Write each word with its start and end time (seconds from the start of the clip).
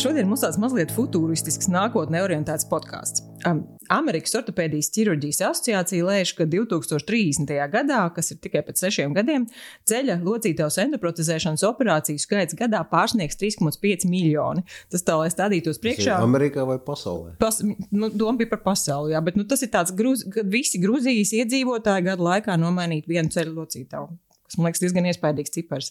Šodien 0.00 0.30
mums 0.30 0.40
tāds 0.40 0.56
mazliet 0.56 0.92
futuristisks, 0.96 1.66
nākotnē 1.68 2.22
orientēts 2.24 2.64
podkāsts. 2.70 3.20
Um, 3.44 3.58
Amerikas 3.92 4.32
Ortopēdijas 4.38 4.88
ķirurģijas 4.94 5.42
asociācija 5.50 6.06
lēš, 6.06 6.32
ka 6.38 6.46
2030. 6.48 7.52
gadā, 7.74 7.98
kas 8.16 8.32
ir 8.32 8.38
tikai 8.40 8.62
pēc 8.64 8.80
sešiem 8.80 9.12
gadiem, 9.18 9.44
ceļa 9.90 10.16
locītavas 10.24 10.78
endoprotezēšanas 10.86 11.66
operāciju 11.68 12.22
skaits 12.22 12.56
gadā 12.56 12.80
pārsniegs 12.88 13.36
3,5 13.42 14.08
miljoni. 14.08 14.64
Tas 14.88 15.04
tā, 15.04 15.18
lai 15.20 15.28
stādītos 15.34 15.82
priekšā. 15.84 16.16
Amerikā 16.24 16.64
vai 16.64 16.78
pasaulē? 16.86 17.34
Pas, 17.42 17.60
nu, 17.60 18.08
doma 18.08 18.40
bija 18.40 18.54
par 18.54 18.64
pasauli, 18.70 19.12
jā, 19.12 19.20
bet 19.28 19.36
nu, 19.36 19.44
tas 19.52 19.60
ir 19.66 19.72
tāds, 19.74 19.92
gruz, 19.92 20.24
kad 20.32 20.48
visi 20.48 20.80
Gruzijas 20.80 21.36
iedzīvotāji 21.42 22.08
gadu 22.08 22.24
laikā 22.30 22.56
nomainītu 22.56 23.12
vienu 23.12 23.36
ceļu 23.36 23.52
locītavu 23.60 24.14
kas 24.50 24.58
man 24.58 24.68
liekas 24.68 24.82
diezgan 24.82 25.06
iespaidīgs 25.06 25.54
cipars. 25.54 25.90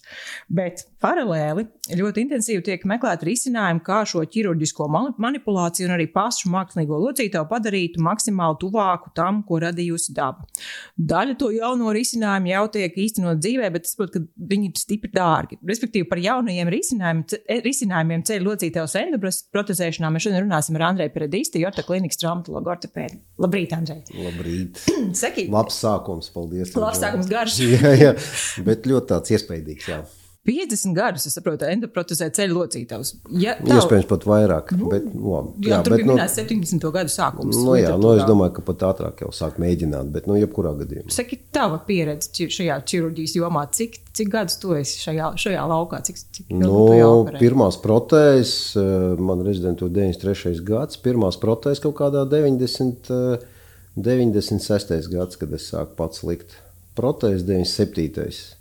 Bet 0.52 0.84
paralēli 1.04 1.66
ļoti 1.96 2.24
intensīvi 2.26 2.64
tiek 2.66 2.84
meklēti 2.90 3.30
risinājumi, 3.30 3.84
kā 3.86 4.02
šo 4.10 4.26
ķirurģisko 4.28 4.88
manipulāciju 5.22 5.88
un 5.88 5.96
arī 5.96 6.10
pašu 6.12 6.52
mākslīgo 6.52 7.00
locītavu 7.06 7.48
padarītu 7.52 8.04
maksimāli 8.04 8.60
tuvāku 8.60 9.14
tam, 9.16 9.42
ko 9.48 9.62
radījusi 9.64 10.16
daba. 10.18 10.44
Daļa 11.00 11.38
to 11.40 11.52
jauno 11.56 11.94
risinājumu 11.96 12.52
jau 12.52 12.66
tiek 12.76 13.00
īstenot 13.06 13.40
dzīvē, 13.40 13.72
bet 13.76 13.88
es 13.88 13.96
saprotu, 13.96 14.20
ka 14.20 14.48
viņi 14.52 14.70
ir 14.72 14.82
stipri 14.82 15.12
dārgi. 15.16 15.60
Respektīvi, 15.70 16.08
par 16.10 16.22
jaunajiem 16.24 16.72
risinājumiem, 16.74 17.24
e, 17.40 17.60
risinājumiem 17.66 18.26
ceļu 18.28 18.50
locītavas 18.50 18.98
endoprotezēšanā 19.00 20.12
mēs 20.12 20.28
šodien 20.28 20.44
runāsim 20.44 20.80
ar 20.80 20.90
Andreju 20.92 21.16
Peredīsti, 21.16 21.64
Jorta 21.64 21.86
klinikas 21.88 22.20
traumatologu 22.20 22.74
ortopēdu. 22.74 23.22
Labrīt, 23.40 23.76
Andrej! 23.78 24.04
Labrīt! 24.20 24.84
Saki! 25.22 25.48
Labs 25.54 25.80
sākums, 25.80 26.32
paldies! 26.36 26.76
Labs 26.76 27.02
sākums, 27.02 27.30
garš! 27.32 27.60
jā, 27.76 27.94
jā 28.00 28.14
bet 28.66 28.90
ļoti 28.90 29.14
tāds 29.14 29.36
iespaidīgs. 29.38 29.92
Jā. 29.92 30.02
50 30.50 30.96
gadus, 30.96 31.26
es 31.28 31.36
saprotu, 31.36 31.68
endoprotezē 31.68 32.30
ceļu 32.34 32.56
locītavus. 32.56 33.12
Ja, 33.38 33.58
tā, 33.60 33.76
Iespējams, 33.76 34.06
pat 34.08 34.24
vairāk. 34.26 34.72
Nu, 34.80 34.88
bet, 34.90 35.10
labi, 35.12 35.68
jā, 35.68 35.74
jā, 35.74 35.80
tur 35.84 35.94
bet, 35.94 36.00
bija 36.00 36.08
nu, 36.08 36.16
minēts 36.16 36.38
70. 36.40 36.88
gadu 36.96 37.12
sākums. 37.14 37.60
Nu, 37.60 37.76
jā, 37.78 37.92
nu, 38.00 38.14
es 38.18 38.24
domāju, 38.28 38.54
ka 38.56 38.64
pat 38.70 38.86
ātrāk 38.88 39.24
jau 39.26 39.34
sāk 39.36 39.60
mēģināt, 39.62 40.10
bet, 40.16 40.30
nu, 40.32 40.38
jebkurā 40.40 40.72
gadījumā. 40.80 41.12
Saki, 41.14 41.42
tava 41.54 41.82
pieredze 41.86 42.48
šajā 42.56 42.80
ķirurģijas 42.90 43.36
jomā, 43.36 43.66
cik, 43.76 44.00
cik 44.16 44.32
gadus 44.34 44.58
tu 44.64 44.74
esi 44.80 45.04
šajā, 45.04 45.34
šajā 45.44 45.68
laukā? 45.74 46.00
Cik, 46.08 46.24
cik 46.40 46.56
nu, 46.56 46.80
pirmās 47.36 47.78
protēzes, 47.84 48.56
eh, 48.80 49.20
man 49.20 49.44
rezidentūra 49.46 49.92
93. 50.00 50.64
gads, 50.66 51.04
pirmās 51.04 51.38
protēzes 51.44 51.84
kaut 51.84 52.00
kādā 52.00 52.24
90, 52.32 53.12
96. 54.00 54.98
Eh, 54.98 55.14
gads, 55.20 55.38
kad 55.44 55.54
es 55.60 55.68
sāku 55.76 56.00
pats 56.00 56.24
likt 56.24 56.58
protēzes 57.00 57.48
97 57.48 58.60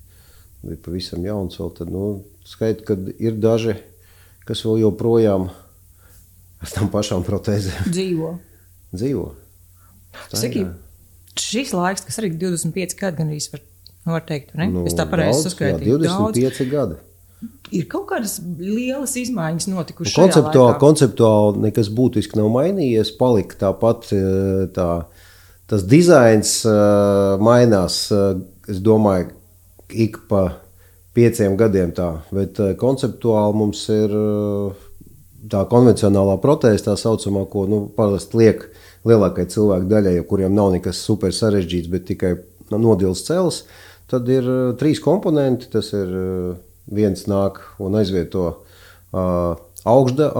bija 0.62 0.80
pavisam 0.84 1.24
jauns. 1.26 1.58
Vēl, 1.60 1.72
tad, 1.76 1.90
nu, 1.94 2.04
skait, 2.46 2.82
kad 2.86 3.10
ir 3.18 3.38
daži, 3.38 3.76
kas 4.48 4.64
vēl 4.66 4.82
joprojām 4.86 5.48
ar 6.58 6.74
tām 6.74 6.90
pašām 6.92 7.26
protēzēm 7.26 7.90
dzīvo. 7.94 8.34
dzīvo. 8.94 9.26
Saki, 10.32 10.64
šis 11.38 11.74
laiks, 11.76 12.06
kas 12.06 12.18
arī 12.20 12.32
25 12.34 12.96
gadi, 12.98 13.20
gan 13.20 13.28
arī 13.30 13.42
var, 13.52 13.66
var 14.16 14.24
teikt, 14.26 14.56
ne? 14.58 14.70
Nu, 14.72 14.86
es 14.88 14.96
tā 14.98 15.06
pareizi 15.10 15.44
saskaitīju. 15.46 16.00
25 16.02 16.42
daudz. 16.48 16.72
gadi. 16.72 16.98
Ir 17.70 17.84
kaut 17.86 18.08
kādas 18.08 18.38
lielas 18.58 19.12
izmaiņas 19.20 19.68
notikušas. 19.70 20.16
Nu, 20.16 20.24
konceptuāli, 20.24 20.78
konceptuāli 20.82 21.60
nekas 21.68 21.90
būtiski 21.94 22.40
nav 22.40 22.48
mainījies. 22.50 23.12
Palika 23.20 23.60
tāpat 23.60 24.08
eh, 24.16 24.64
tā, 24.74 24.88
tas 25.68 25.84
dizains 25.88 26.60
uh, 26.68 27.36
mainās. 27.44 28.06
Uh, 28.14 28.40
es 28.68 28.80
domāju, 28.84 29.32
ik 29.88 30.18
pa 30.28 30.48
pieciem 31.18 31.56
gadiem 31.58 31.92
tā, 31.94 32.10
bet 32.34 32.58
eh, 32.62 32.74
konceptuāli 32.78 33.56
mums 33.58 33.84
ir 33.92 34.14
eh, 34.14 34.84
tā 35.50 35.64
konvencionālā 35.70 36.36
protēze, 36.42 36.84
tā 36.86 36.94
saucamā, 37.00 37.46
ko 37.50 37.64
nu, 37.70 37.80
parasti 37.96 38.38
liek 38.42 38.66
lielākajai 39.08 39.52
cilvēku 39.54 39.90
daļai, 39.90 40.14
kuriem 40.28 40.54
nav 40.54 40.72
nekas 40.74 41.00
super 41.06 41.34
sarežģīts, 41.34 41.90
bet 41.90 42.06
tikai 42.10 42.34
nodils 42.74 43.24
cels. 43.26 43.62
Tad 44.08 44.28
ir 44.32 44.46
uh, 44.48 44.58
trīs 44.80 45.00
komponenti. 45.04 45.68
Tas 45.72 45.90
ir 45.96 46.12
uh, 46.16 46.52
viens 46.92 47.26
nāk 47.28 47.60
un 47.84 47.96
aizvieto 48.00 48.44
uh, 48.48 49.52
augšda, 49.88 50.30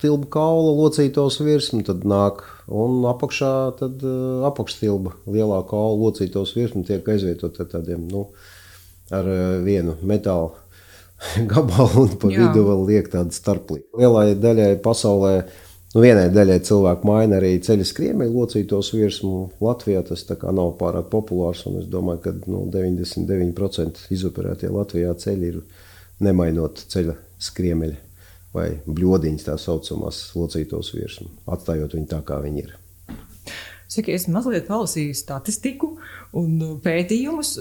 augsttilbu 0.00 0.30
kaula 0.32 0.72
locītos 0.78 1.40
virsmu, 1.44 1.82
tad 1.84 2.06
nāk 2.08 2.40
un 2.68 3.04
apakšā 3.04 3.76
tad, 3.76 4.00
uh, 4.00 4.46
apakštilba 4.48 5.12
lielā 5.28 5.60
kaula 5.68 5.98
locītos 6.00 6.54
virsmu 6.56 6.84
tiek 6.88 7.04
aizvietot 7.04 7.60
ar 7.60 7.68
tādiem. 7.68 8.08
Nu, 8.08 8.30
ar 9.10 9.26
eh, 9.26 9.60
vienu 9.60 9.96
metālu 10.06 10.52
gabalu 11.50 12.06
un 12.06 12.16
pa 12.16 12.30
Jā. 12.30 12.46
vidu 12.46 12.64
vēl 12.64 12.86
liek 12.86 13.10
tādu 13.10 13.34
starplī. 13.34 13.82
Lielai 13.98 14.36
daļai 14.38 14.78
pasaulē, 14.80 15.32
nu 15.94 16.00
vienai 16.00 16.30
daļai 16.30 16.60
cilvēku 16.64 17.08
maina 17.10 17.36
arī 17.36 17.58
ceļa 17.60 17.84
skriemeļu 17.84 18.36
locītos 18.38 18.92
virsmu. 18.94 19.50
Latvijā 19.60 20.04
tas 20.06 20.24
nav 20.30 20.76
pārāk 20.78 21.10
populārs, 21.12 21.66
un 21.66 21.82
es 21.82 21.90
domāju, 21.90 22.22
ka 22.24 22.36
nu, 22.46 22.64
99% 22.72 24.06
izoperētie 24.14 24.70
Latvijā 24.70 25.12
ceļi 25.12 25.50
ir 25.50 25.64
nemainot 26.22 26.86
ceļa 26.88 27.18
skriemeļu 27.50 28.09
vai 28.56 28.68
bļodiņas 28.86 29.46
tā 29.46 29.56
saucamās 29.60 30.22
locītos 30.34 30.94
virsmu, 30.96 31.30
atstājot 31.50 31.96
viņu 31.96 32.10
tā, 32.10 32.22
kā 32.26 32.40
viņi 32.42 32.64
ir. 32.64 32.76
Saki, 33.90 34.14
es 34.14 34.28
mazliet 34.30 34.68
palasīju 34.70 35.16
statistiku 35.18 35.96
un 36.38 36.78
pētījumus 36.82 37.56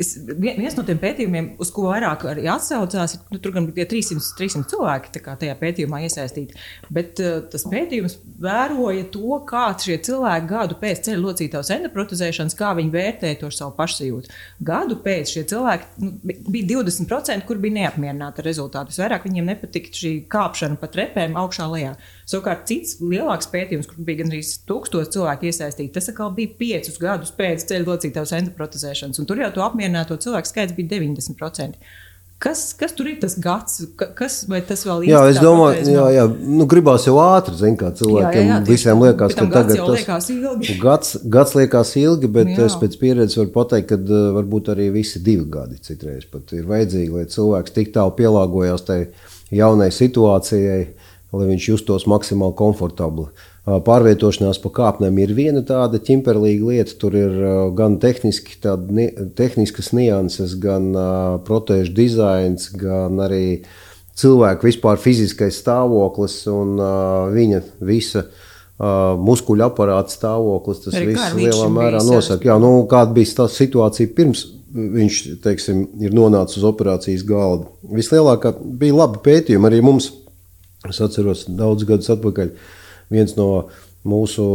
Es, 0.00 0.14
viens 0.18 0.74
no 0.74 0.82
tiem 0.86 0.98
pētījumiem, 0.98 1.52
uz 1.62 1.70
ko 1.74 1.86
vairāk 1.90 2.24
arī 2.26 2.48
atsaucās, 2.50 3.14
ir, 3.14 3.20
nu, 3.30 3.38
tur 3.42 3.54
gan 3.54 3.68
bija 3.70 3.86
300, 3.90 4.32
300 4.38 4.70
cilvēki 4.72 5.22
tajā 5.24 5.54
pētījumā 5.60 6.00
iesaistīti. 6.08 6.58
Bet 6.94 7.20
uh, 7.22 7.36
tas 7.50 7.66
pētījums 7.70 8.16
vēroja 8.42 9.06
to, 9.14 9.38
kā 9.48 9.66
šie 9.80 10.00
cilvēki 10.08 10.50
gadu 10.50 10.78
pēc 10.80 11.04
ceļa 11.06 11.22
locītavas 11.22 11.70
endoprotezēšanas, 11.76 12.58
kā 12.58 12.72
viņi 12.78 12.94
vērtēja 12.94 13.40
to 13.44 13.52
savu 13.54 13.76
pašsajūtu. 13.78 14.34
Gadu 14.66 14.98
pēc 15.04 15.36
šie 15.36 15.44
cilvēki 15.52 16.04
nu, 16.04 16.12
bija 16.24 16.80
20%, 16.80 17.46
kur 17.46 17.62
bija 17.62 17.78
neapmierināti 17.78 18.42
ar 18.42 18.50
rezultātu. 18.50 18.96
Vairāk 18.98 19.28
viņiem 19.28 19.52
nepatika 19.52 19.94
šī 19.94 20.14
kāpšana 20.32 20.80
pa 20.80 20.90
trepēm 20.90 21.38
augšā 21.38 21.68
lejā. 21.70 21.94
Savukārt 22.24 22.64
cits 22.70 22.96
lielāks 23.04 23.50
pētījums, 23.52 23.88
kur 23.90 24.00
bija 24.06 24.22
gandrīz 24.22 24.54
tūkstoši 24.68 25.12
cilvēku 25.16 25.50
iesaistīti, 25.50 25.92
tas 25.92 26.08
atkal 26.08 26.32
bija 26.36 26.54
piecus 26.58 26.96
gadus 27.00 27.34
pēc 27.36 27.66
ceļa 27.68 27.88
locītavas 27.90 28.32
endoprotezēšanas. 28.38 29.20
Un 29.20 29.28
tur 29.28 29.42
jau 29.42 29.50
to 29.52 29.64
apmierināto 29.84 30.16
cilvēku 30.20 30.50
skaits 30.50 30.74
bija 30.76 30.96
90%. 30.96 31.78
Kas, 32.44 32.74
kas 32.76 32.92
tur 32.92 33.06
ir 33.08 33.20
tas 33.22 33.36
gads? 33.40 33.84
Kas, 33.96 34.40
tas 34.68 34.82
vēl 34.84 35.04
ir? 35.06 35.12
Jā, 35.14 35.20
es 35.30 35.38
domāju, 35.40 35.84
jā, 35.88 36.08
jā. 36.12 36.24
Nu, 36.58 36.66
gribās 36.68 37.06
jau 37.06 37.14
ātri, 37.22 37.54
zin, 37.56 37.76
kā 37.80 37.92
cilvēkiem 37.94 38.40
jā, 38.40 38.48
jā, 38.48 38.58
jā, 38.58 38.58
visiem 38.68 39.00
liekas, 39.00 39.36
ka 39.38 39.46
tagad 39.46 39.70
tas 39.70 39.94
liekas 39.94 40.28
ilgi. 40.34 40.74
Gads, 40.84 41.14
gads 41.30 41.54
liekas 41.56 41.94
ilgi, 42.02 42.28
bet 42.34 42.50
jā. 42.52 42.66
es 42.66 42.76
pēc 42.80 42.98
pieredzes 43.00 43.38
varu 43.40 43.54
pateikt, 43.54 43.94
ka 43.94 44.00
uh, 44.02 44.26
varbūt 44.34 44.74
arī 44.74 44.90
visi 44.92 45.22
divi 45.24 45.46
gadi 45.54 45.78
citreiz 45.86 46.26
pat 46.28 46.52
ir 46.58 46.66
vajadzīgi, 46.68 47.14
lai 47.14 47.24
cilvēks 47.32 47.78
tik 47.78 47.94
tālu 47.94 48.12
pielāgojās 48.18 48.84
tai 48.90 49.00
jaunai 49.54 49.88
situācijai 49.94 50.82
lai 51.34 51.48
viņš 51.50 51.68
justos 51.72 52.06
maksimāli 52.10 52.54
komfortabli. 52.58 53.30
Pārvietošanās 53.64 54.58
pa 54.60 54.70
kāpnēm 54.76 55.18
ir 55.22 55.30
viena 55.32 55.62
tāda 55.64 55.96
ķimperlīga 56.04 56.66
lieta. 56.68 56.96
Tur 57.00 57.14
ir 57.16 57.36
gan 57.76 57.96
tehniski, 58.02 58.58
tāda, 58.60 59.06
tehniskas 59.38 59.94
nianses, 59.96 60.52
gan 60.60 60.90
protēžu 61.46 61.94
dizains, 61.96 62.68
gan 62.76 63.22
arī 63.24 63.62
cilvēka 64.20 64.68
vispār 64.68 65.00
fiziskais 65.00 65.62
stāvoklis 65.62 66.42
un 66.52 66.76
viņa 67.32 67.62
visa. 67.88 68.26
Muskuļu 68.74 69.64
aparāta 69.64 70.12
stāvoklis. 70.12 70.82
Tas 70.84 70.98
Arī 70.98 71.14
viss 71.14 71.38
lielā 71.38 71.70
mērā 71.72 72.02
nosaka, 72.04 72.50
jā, 72.50 72.58
nu, 72.60 72.82
kāda 72.90 73.14
bija 73.16 73.38
tā 73.38 73.48
situācija 73.48 74.12
pirms 74.16 74.48
viņš 74.74 75.18
teiksim, 75.44 75.84
ir 76.02 76.10
nonācis 76.12 76.58
uz 76.58 76.64
operācijas 76.66 77.22
galda. 77.28 77.68
Vislielākā 77.94 78.50
bija 78.58 78.96
labi 78.98 79.20
pētījumi 79.22 79.70
arī 79.70 79.78
mums 79.86 80.10
Es 80.88 81.00
atceros 81.00 81.46
daudzus 81.48 81.88
gadus 81.88 82.10
atpakaļ. 82.12 82.50
Viens 83.12 83.36
no 83.38 83.48
mūsu 84.04 84.46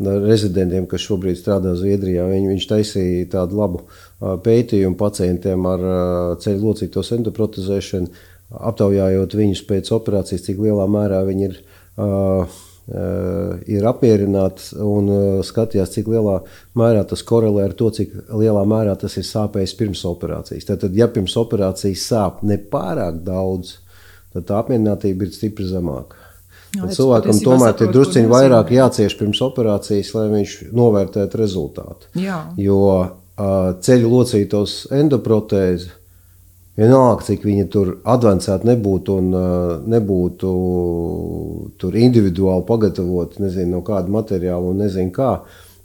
rezidentiem, 0.00 0.86
kas 0.88 1.04
šobrīd 1.06 1.38
strādā 1.40 1.72
Zviedrijā, 1.78 2.26
viņ, 2.28 2.48
viņš 2.52 2.66
taisīja 2.70 3.30
tādu 3.36 3.60
labu 3.60 3.84
pētījumu 4.20 4.98
pacientiem 5.00 5.64
ar 5.68 5.86
ceļu 6.42 6.66
locītos 6.66 7.14
endoprotezēšanu, 7.16 8.12
aptaujājot 8.72 9.38
viņus 9.38 9.64
pēc 9.68 9.94
operācijas, 9.96 10.44
cik 10.48 10.60
lielā 10.60 10.84
mērā 10.92 11.22
viņi 11.28 11.48
ir. 11.48 11.56
Uh, 11.96 12.60
ir 13.70 13.84
apmierināti 13.86 14.74
un 14.82 15.10
skatījās, 15.46 15.92
cik 15.94 16.08
lielā 16.10 16.40
mērā 16.78 17.04
tas 17.08 17.22
korelē 17.22 17.68
ar 17.68 17.76
to, 17.78 17.90
cik 17.94 18.10
lielā 18.34 18.64
mērā 18.66 18.96
tas 18.98 19.14
ir 19.20 19.26
sāpējis 19.28 19.76
pirms 19.78 20.02
operācijas. 20.08 20.66
Tātad, 20.66 20.96
ja 20.98 21.06
pirms 21.08 21.36
operācijas 21.38 22.08
sāp 22.10 22.42
nepārāk 22.42 23.22
daudz, 23.22 23.76
tad 24.34 24.48
tā 24.50 24.58
apmierinātība 24.58 25.28
ir 25.28 25.34
stipri 25.36 25.68
zemāka. 25.68 26.18
Jā, 26.72 26.88
cilvēkam 26.96 27.40
tomēr 27.44 27.74
ir 27.84 27.90
drusciņi 27.92 28.30
vairāk 28.32 28.70
jācieš 28.72 29.16
pirms 29.18 29.42
operācijas, 29.44 30.14
lai 30.16 30.28
viņš 30.32 30.54
novērtētu 30.72 31.40
rezultātu. 31.40 32.08
Jā. 32.16 32.38
Jo 32.56 32.78
uh, 32.96 33.10
ceļu 33.84 34.12
locītos 34.12 34.78
endoprotēzi 34.96 35.98
Vienalga, 36.72 37.20
cik 37.26 37.42
viņi 37.44 37.66
tur 37.68 37.88
advancēti 38.08 38.64
nebūtu 38.64 39.16
un 39.20 39.26
uh, 39.36 39.72
nebūtu 39.92 40.52
tur 41.76 41.98
individuāli 42.00 42.64
pagatavoti, 42.64 43.42
nezinu, 43.44 43.74
no 43.74 43.80
kāda 43.84 44.08
materiāla 44.08 44.70
un 44.70 44.80
nezinu 44.80 45.12
kā, 45.12 45.34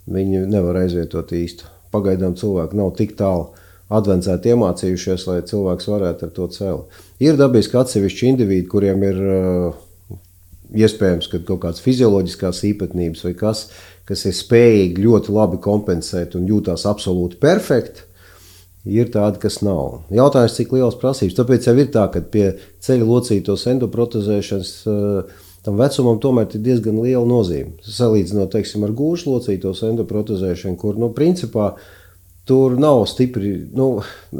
viņi 0.08 0.46
nevar 0.48 0.80
aizvietot 0.80 1.34
īstu. 1.36 1.68
Pagaidām 1.92 2.38
cilvēki 2.40 2.80
nav 2.80 2.94
tik 2.96 3.12
tālu 3.20 3.50
advancēti 3.92 4.54
iemācījušies, 4.54 5.26
lai 5.28 5.42
cilvēks 5.48 5.90
varētu 5.92 6.24
ar 6.24 6.32
to 6.38 6.48
celt. 6.56 6.98
Ir 7.20 7.36
dabiski 7.36 7.76
atsevišķi 7.76 8.32
individi, 8.32 8.64
kuriem 8.72 9.04
ir 9.10 9.20
uh, 9.20 9.84
iespējams 10.74 11.30
ka 11.32 11.40
kaut 11.46 11.62
kādas 11.64 11.84
fizioloģiskās 11.84 12.64
īpatnības 12.72 13.24
vai 13.26 13.34
kas, 13.38 13.64
kas 14.08 14.26
ir 14.28 14.36
spējīgi 14.36 15.04
ļoti 15.04 15.34
labi 15.34 15.60
kompensēt 15.64 16.36
un 16.38 16.48
jūtās 16.48 16.86
absolūti 16.88 17.40
perfekti 17.40 18.06
ir 18.88 19.10
tādi, 19.12 19.40
kas 19.42 19.60
nav. 19.64 20.04
Jautājums, 20.14 20.56
cik 20.56 20.72
liels 20.76 20.96
prasības. 21.00 21.36
Tāpēc 21.36 21.68
jau 21.68 21.76
ir 21.76 21.90
tā, 21.92 22.06
ka 22.12 22.22
pie 22.32 22.46
ceļa 22.84 23.04
locītos 23.08 23.66
endoprotezēšanas 23.72 24.72
uh, 24.88 25.44
tam 25.66 25.78
vecumam 25.80 26.20
tomēr 26.22 26.48
ir 26.56 26.64
diezgan 26.64 27.00
liela 27.02 27.26
nozīme. 27.28 27.76
Salīdzinot 27.84 28.52
teiksim, 28.54 28.86
ar 28.86 28.94
gūžu 28.96 29.34
locītos 29.34 29.82
endoprotezēšanu, 29.88 30.78
kur 30.80 30.96
nu, 31.00 31.10
principā 31.16 31.74
tur 32.48 32.78
nav 32.80 33.02
stipri. 33.10 33.52
Nu, 33.76 33.90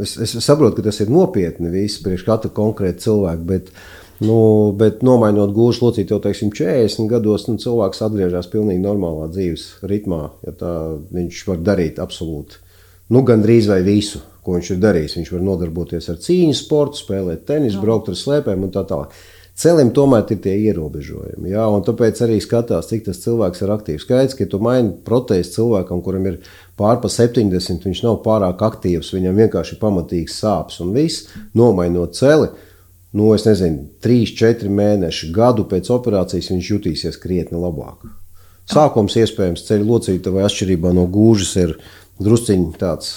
es, 0.00 0.16
es 0.16 0.36
saprotu, 0.44 0.78
ka 0.78 0.88
tas 0.88 1.02
ir 1.04 1.12
nopietni 1.12 1.72
viss 1.72 2.00
priekš 2.04 2.24
katra 2.28 2.52
konkrēta 2.54 3.04
cilvēka. 3.04 3.44
Bet, 3.50 3.72
Nu, 4.18 4.38
bet 4.74 5.04
nomainot 5.06 5.52
gūžu 5.54 5.84
locīti 5.86 6.10
jau 6.10 6.18
teiksim, 6.22 6.50
40 6.50 7.06
gados, 7.10 7.44
nu, 7.46 7.54
cilvēks 7.62 8.02
atgriežas 8.02 8.48
pilnīgi 8.50 8.82
normālā 8.82 9.28
dzīves 9.30 9.68
ritmā. 9.86 10.24
Ja 10.46 10.56
tā, 10.58 10.72
viņš 11.14 11.44
var 11.50 11.62
darīt 11.70 12.00
absolūti 12.02 12.64
nu, 13.14 13.22
gandrīz 13.24 13.70
vai 13.70 13.78
visu 13.86 14.20
ko 14.48 14.56
viņš 14.56 14.70
ir 14.72 14.78
darījis. 14.80 15.18
Viņš 15.20 15.34
var 15.34 15.42
nodarboties 15.44 16.08
ar 16.08 16.22
cīņu 16.24 16.54
sportu, 16.56 17.02
spēlēt 17.02 17.44
tenisu, 17.48 17.82
braukt 17.82 18.08
ar 18.08 18.16
slēpēm 18.16 18.64
un 18.64 18.72
tā 18.72 18.86
tālāk. 18.88 19.12
Celim 19.58 19.90
tomēr 19.90 20.22
ir 20.30 20.38
tie 20.38 20.52
ierobežojumi. 20.70 21.50
Jā, 21.50 21.64
tāpēc 21.84 22.20
arī 22.22 22.36
skatās, 22.40 22.88
cik 22.92 23.08
tas 23.08 23.18
cilvēks 23.24 23.64
ir 23.64 23.72
aktīvs. 23.74 24.04
Skaidrs, 24.06 24.36
ka 24.38 24.46
tu 24.46 24.60
maini 24.62 24.94
protēzi 25.04 25.56
cilvēkam, 25.56 26.00
kuram 26.06 26.28
ir 26.30 26.38
pārpa 26.78 27.10
70, 27.10 27.82
viņš 27.88 28.04
nav 28.06 28.20
pārāk 28.22 28.62
aktīvs, 28.68 29.10
viņam 29.16 29.42
vienkārši 29.42 29.74
ir 29.74 29.82
pamatīgs 29.82 30.38
sāpes 30.38 30.78
un 30.84 30.94
viss, 30.94 31.26
nomainot 31.58 32.14
celi. 32.16 32.52
Nu, 33.16 33.30
es 33.32 33.46
nezinu, 33.48 33.86
3, 34.04 34.34
4 34.36 34.68
mēneši, 34.68 35.30
gadu 35.32 35.64
pēc 35.68 35.88
operācijas 35.94 36.50
viņš 36.52 36.70
jutīsies 36.74 37.20
krietni 37.20 37.60
labāk. 37.60 38.04
Sākums 38.68 39.16
iespējams 39.16 39.64
ceļu 39.64 39.88
locīta 39.88 40.32
vai 40.34 40.44
atšķirībā 40.44 40.92
no 40.92 41.06
gūžas 41.08 41.54
ir 41.62 41.74
drusciņš 42.20 42.78
tāds 42.80 43.14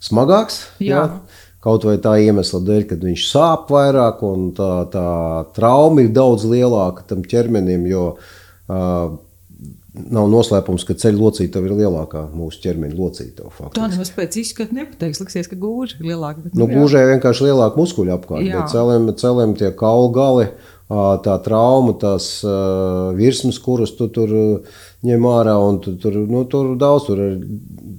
smagāks. 0.00 0.62
Jā. 0.80 1.04
Jā? 1.04 1.40
Kaut 1.60 1.84
vai 1.84 1.98
tā 2.00 2.14
iemesla 2.24 2.62
dēļ, 2.64 2.84
ka 2.88 2.96
viņš 2.96 3.24
sāp 3.28 3.68
vairāk 3.68 4.22
un 4.24 4.46
tā, 4.56 4.70
tā 4.88 5.08
trauma 5.52 6.06
ir 6.06 6.14
daudz 6.16 6.46
lielāka 6.48 7.04
tam 7.10 7.20
ķermenim, 7.20 7.84
jo 7.90 8.04
uh, 8.16 9.18
nav 9.94 10.28
noslēpums, 10.30 10.84
ka 10.86 10.94
ceļu 10.98 11.18
locītava 11.24 11.66
ir 11.66 11.76
lielākā 11.80 12.24
mūsu 12.34 12.62
ķermeņa 12.64 12.96
locītava. 12.98 13.70
Tā 13.74 13.88
nemaz 13.90 14.12
pēc 14.14 14.38
izskata 14.42 14.76
nepateiks, 14.76 15.22
liksies, 15.22 15.48
ka 15.50 15.58
gūža 15.58 15.98
ir 15.98 16.12
lielāka. 16.12 16.44
Nu, 16.52 16.62
nu 16.62 16.68
gūžai 16.70 17.06
vienkārši 17.14 17.48
lielāka 17.48 17.80
muskuļu 17.80 18.14
apkārt, 18.14 18.46
jā. 18.46 18.60
bet 18.60 18.74
celēm, 18.74 19.08
celēm 19.18 19.56
tie 19.58 19.72
kaulu 19.76 20.12
gali, 20.14 20.46
tā 21.24 21.36
trauma, 21.42 21.94
tās 21.98 22.28
virsmas, 23.18 23.58
kuras 23.62 23.92
tu 23.98 24.08
tur 24.10 24.32
ņem 25.06 25.26
ārā, 25.30 25.54
un 25.62 25.78
tu, 25.82 25.94
tur, 25.98 26.16
nu, 26.28 26.42
tur 26.50 26.74
daudz 26.78 27.06
tur 27.06 27.22
ir 27.24 27.36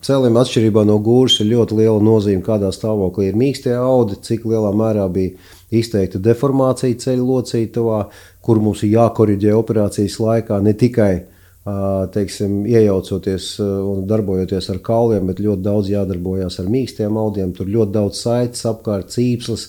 celim 0.05 0.39
atšķirībā 0.39 0.83
no 0.87 0.99
gūžas 1.03 1.41
ir 1.41 1.53
ļoti 1.53 1.79
liela 1.79 2.03
nozīme, 2.03 2.43
kādā 2.45 2.71
stāvoklī 2.75 3.31
ir 3.31 3.39
mīkstie 3.39 3.73
audi, 3.79 4.19
cik 4.21 4.47
lielā 4.47 4.71
mērā 4.75 5.07
bija 5.11 5.35
izteikta 5.71 6.19
deformācija 6.19 6.99
ceļu 6.99 7.27
locītavā, 7.31 8.01
kur 8.43 8.59
mums 8.63 8.83
ir 8.83 8.97
jākoriģē 8.97 9.55
operācijas 9.55 10.19
laikā 10.19 10.59
ne 10.63 10.75
tikai 10.75 11.13
teiksim, 11.61 12.63
iejaucoties 12.65 13.53
un 13.61 14.05
darbojoties 14.09 14.69
ar 14.73 14.79
kauliem, 14.81 15.27
bet 15.29 15.41
ļoti 15.43 15.61
daudz 15.61 15.91
jādarbojas 15.91 16.57
ar 16.61 16.69
mīkstiem 16.73 17.19
audiem. 17.21 17.51
Tur 17.53 17.69
ļoti 17.69 17.93
daudz 17.93 18.21
saites 18.23 18.65
apkārt, 18.65 19.11
cīpslas, 19.13 19.67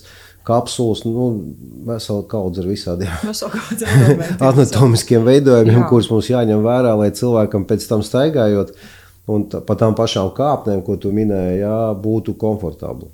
kapsulas, 0.48 1.04
nu, 1.04 1.28
vesela 1.86 2.24
kaudze 2.30 2.62
ar 2.64 2.70
visādiem 2.70 4.24
anatomiskiem 4.40 5.28
veidojumiem, 5.28 5.84
kurus 5.90 6.10
mums 6.12 6.32
jāņem 6.32 6.64
vērā, 6.64 6.96
lai 6.98 7.12
cilvēkam 7.14 7.68
pēc 7.68 7.86
tam 7.90 8.04
staigājot 8.06 8.72
un 9.30 9.46
pa 9.52 9.76
tām 9.78 9.94
pašām 9.98 10.32
kāpnēm, 10.34 10.80
ko 10.86 10.96
tu 11.00 11.12
minēji, 11.14 11.60
jā, 11.62 11.76
būtu 12.02 12.34
komfortabli. 12.40 13.12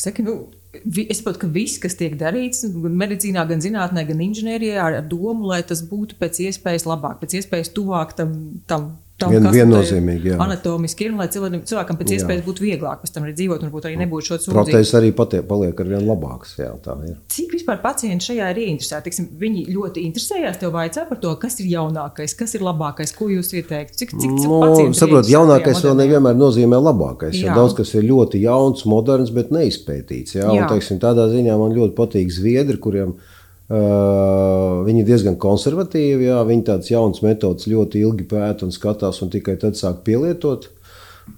Saki, 0.00 0.24
nu, 0.26 0.34
es 0.72 1.18
saprotu, 1.18 1.42
ka 1.42 1.50
viss, 1.50 1.80
kas 1.82 1.96
tiek 1.98 2.14
darīts, 2.20 2.62
gan 2.70 2.96
medicīnā, 2.98 3.44
gan 3.50 3.62
zinātnē, 3.62 4.04
gan 4.08 4.22
inženierijā, 4.22 4.80
ar 4.84 4.98
domu, 5.06 5.50
lai 5.50 5.62
tas 5.66 5.82
būtu 5.86 6.18
pēc 6.20 6.42
iespējas 6.46 6.86
labāk, 6.86 7.18
pēc 7.22 7.40
iespējas 7.40 7.72
tuvāk 7.74 8.14
tam, 8.18 8.36
tam 8.70 8.92
tam, 9.20 9.32
Vien, 9.34 9.46
viennozīmīgi, 9.54 10.32
jā. 10.32 10.36
Anatomiski 10.40 11.06
ir, 11.06 11.14
lai 11.18 11.26
cilvēkam, 11.32 11.62
cilvēkam 11.68 11.98
pēc 12.00 12.12
iespējas 12.16 12.40
jā. 12.40 12.46
būtu 12.46 12.64
vieglāk 12.64 13.02
pēc 13.02 13.14
tam 13.14 13.26
arī 13.26 13.34
dzīvot, 13.38 13.62
un 13.62 13.68
varbūt 13.70 13.88
arī 13.88 13.98
nebūtu 14.00 14.26
šo 14.26 14.38
sūdzību. 14.38 14.56
Protēzes 14.56 14.92
arī 14.98 15.10
patie, 15.16 15.40
paliek 15.46 15.82
ar 15.82 15.90
vien 15.92 16.06
labāks, 16.08 16.54
jā, 16.60 16.70
tā 16.84 16.96
ir. 17.06 17.16
Cik 17.32 17.54
vispār 17.56 17.80
pacienti 17.84 18.30
šajā 18.30 18.50
ir 18.54 18.60
ieinteresēti? 18.64 19.06
Tiksim, 19.10 19.26
viņi 19.40 19.64
ļoti 19.70 20.04
interesējās 20.08 20.60
tev 20.62 20.74
vaicā 20.76 21.06
par 21.08 21.20
to, 21.22 21.34
kas 21.42 21.58
ir 21.62 21.72
jaunākais, 21.74 22.36
kas 22.38 22.56
ir 22.58 22.64
labākais, 22.66 23.14
ko 23.16 23.30
jūs 23.32 23.52
ieteiktu? 23.56 23.98
Cik, 24.00 24.14
cik, 24.16 24.38
cik 24.40 24.48
no, 24.50 24.92
saprot, 24.96 25.28
jaunākais 25.30 25.82
vēl 25.84 25.98
nevienmēr 26.02 26.38
nozīmē 26.38 26.80
labākais, 26.80 27.36
jo 27.42 27.56
daudz 27.56 27.76
kas 27.80 27.92
ir 27.98 28.08
ļoti 28.08 28.44
jauns, 28.44 28.86
moderns, 28.88 29.34
bet 29.34 29.52
neizpētīts, 29.54 30.38
jā, 30.38 30.46
jā. 30.46 30.64
un, 30.64 30.70
teiksim, 30.70 31.02
tādā 31.02 31.28
ziņā 31.32 31.58
man 31.60 31.76
ļoti 31.76 31.96
patīk 31.98 32.32
Zviedri, 32.34 32.80
kuriem 32.80 33.14
ir 33.16 33.38
Uh, 33.70 34.80
viņi 34.82 35.04
ir 35.04 35.06
diezgan 35.06 35.36
konservatīvi, 35.38 36.26
jā, 36.26 36.40
viņi 36.42 36.64
tādas 36.66 36.90
jaunas 36.90 37.20
metodas 37.22 37.68
ļoti 37.70 38.00
ilgi 38.02 38.24
pēta 38.26 38.66
un 38.66 38.74
skatās, 38.74 39.20
un 39.22 39.30
tikai 39.30 39.54
tad 39.62 39.78
sāk 39.78 40.00
pielietot. 40.06 40.66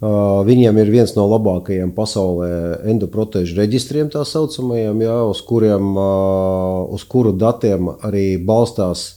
Uh, 0.01 0.41
viņiem 0.49 0.79
ir 0.81 0.93
viens 0.95 1.13
no 1.13 1.27
labākajiem 1.29 1.93
pasaulē 1.93 2.49
endoprotēžu 2.89 3.59
reģistriem, 3.59 4.09
tā 4.15 4.25
saucamajiem, 4.25 5.05
jā, 5.05 5.19
uz, 5.29 5.43
kuriem, 5.45 5.93
uh, 5.93 6.89
uz 6.97 7.05
kuru 7.05 7.35
datiem 7.37 7.93
arī 8.01 8.41
balstās 8.41 9.11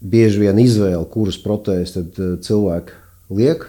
bieži 0.00 0.40
vien 0.40 0.60
izvēle, 0.60 1.04
kuras 1.12 1.36
protēzes 1.42 2.16
cilvēki 2.46 2.96
liek. 3.36 3.66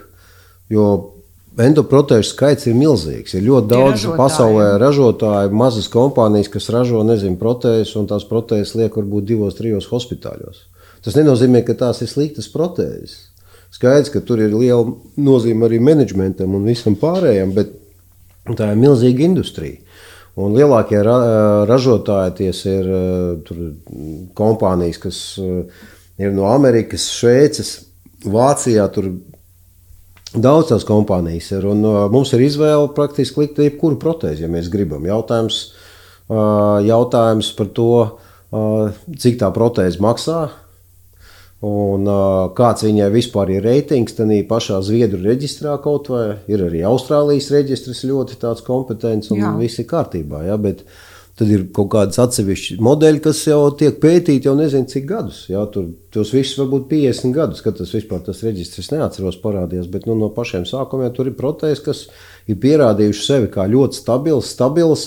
Jo 0.72 1.11
Endoprotēžu 1.60 2.30
skaits 2.30 2.70
ir 2.70 2.78
milzīgs. 2.80 3.34
Ir 3.36 3.44
ļoti 3.44 3.68
daudz 3.68 4.06
ir 4.06 4.16
pasaulē 4.16 4.78
ražotāju, 4.80 5.52
mazas 5.52 5.90
kompānijas, 5.92 6.48
kas 6.54 6.70
ražo 6.72 7.02
nezinu, 7.04 7.36
protēzes, 7.42 7.92
un 8.00 8.08
tās 8.08 8.24
protēzes 8.30 8.78
liek 8.80 8.96
varbūt 8.96 9.28
divos, 9.28 9.58
trijos 9.58 9.90
hospitāļos. 9.92 10.64
Tas 11.04 11.18
nenozīmē, 11.18 11.66
ka 11.68 11.76
tās 11.76 12.00
ir 12.06 12.08
sliktas 12.08 12.48
protēzes. 12.54 13.18
Skaidrs, 13.72 14.12
ka 14.14 14.22
tur 14.24 14.40
ir 14.44 14.56
liela 14.56 14.96
nozīme 15.20 15.68
arī 15.68 15.80
menedžmentam 15.84 16.56
un 16.56 16.68
visam 16.68 16.96
pārējiem, 17.00 17.54
bet 17.56 17.76
tā 18.56 18.72
ir 18.72 18.80
milzīga 18.80 19.26
industrija. 19.28 19.80
Un 20.40 20.56
lielākie 20.56 21.02
ra 21.04 21.18
ražotāji 21.68 22.36
ties 22.38 22.64
ir 22.70 22.88
tur, 23.44 23.60
kompānijas, 24.38 25.02
kas 25.04 25.20
ir 26.22 26.32
no 26.36 26.48
Amerikas, 26.48 27.10
Šveices, 27.12 27.74
Vācijā. 28.24 28.88
Tur 28.96 29.12
Daudz 30.32 30.70
tās 30.70 30.86
kompānijas 30.88 31.50
ir, 31.52 31.66
un 31.68 31.84
uh, 31.84 32.06
mums 32.12 32.32
ir 32.32 32.46
izvēle 32.46 32.94
praktiski 32.96 33.44
likt 33.44 33.60
jebkuru 33.60 33.98
protēzi, 34.00 34.46
ja 34.46 34.50
mēs 34.52 34.70
gribam. 34.72 35.04
Jautājums, 35.04 35.60
uh, 36.32 36.80
jautājums 36.88 37.52
par 37.58 37.68
to, 37.76 37.92
uh, 38.56 39.02
cik 39.12 39.42
tā 39.42 39.50
protēze 39.52 40.00
maksā, 40.00 40.46
un 41.68 42.08
uh, 42.08 42.48
kāds 42.56 42.88
viņai 42.88 43.12
vispār 43.12 43.52
ir 43.58 43.68
reitings. 43.68 44.16
Tad 44.16 44.32
pašā 44.48 44.80
Zviedru 44.88 45.20
reģistrā 45.26 45.76
kaut 45.84 46.08
vai 46.14 46.26
ir 46.48 46.64
arī 46.64 46.86
Austrālijas 46.88 47.52
reģistrs 47.52 48.06
ļoti 48.08 48.40
kompetents 48.64 49.36
un 49.36 49.44
Jā. 49.44 49.52
viss 49.60 49.84
ir 49.84 49.90
kārtībā. 49.92 50.46
Ja, 50.48 50.56
bet, 50.56 50.86
uh, 50.88 51.11
Tad 51.40 51.50
ir 51.50 51.64
kaut 51.74 51.88
kādas 51.94 52.20
atsevišķas 52.20 52.82
modeļi, 52.84 53.22
kas 53.24 53.40
jau 53.48 53.62
tiek 53.80 53.96
pētīti 54.04 54.50
jau 54.50 54.54
nezinu 54.58 54.90
cik 54.92 55.06
gadus. 55.10 55.40
Jā, 55.50 55.64
tur 55.72 55.88
tos 56.14 56.34
visus 56.36 56.60
varbūt 56.60 56.90
50 56.92 57.36
gadus, 57.36 57.64
kad 57.64 57.78
tas 57.80 57.94
vispār 57.96 58.20
tas 58.26 58.44
reģistrs 58.44 58.92
neatceros 58.92 59.40
parādījās. 59.42 59.88
Bet 59.92 60.10
nu, 60.10 60.18
no 60.20 60.30
pašiem 60.36 60.68
sākumiem 60.68 61.14
tur 61.16 61.32
ir 61.32 61.38
protēzes, 61.40 61.84
kas 61.86 62.04
ir 62.52 62.60
pierādījušas 62.62 63.30
sevi 63.32 63.52
kā 63.54 63.66
ļoti 63.72 64.02
stabilas, 64.02 64.52
stabilas, 64.52 65.06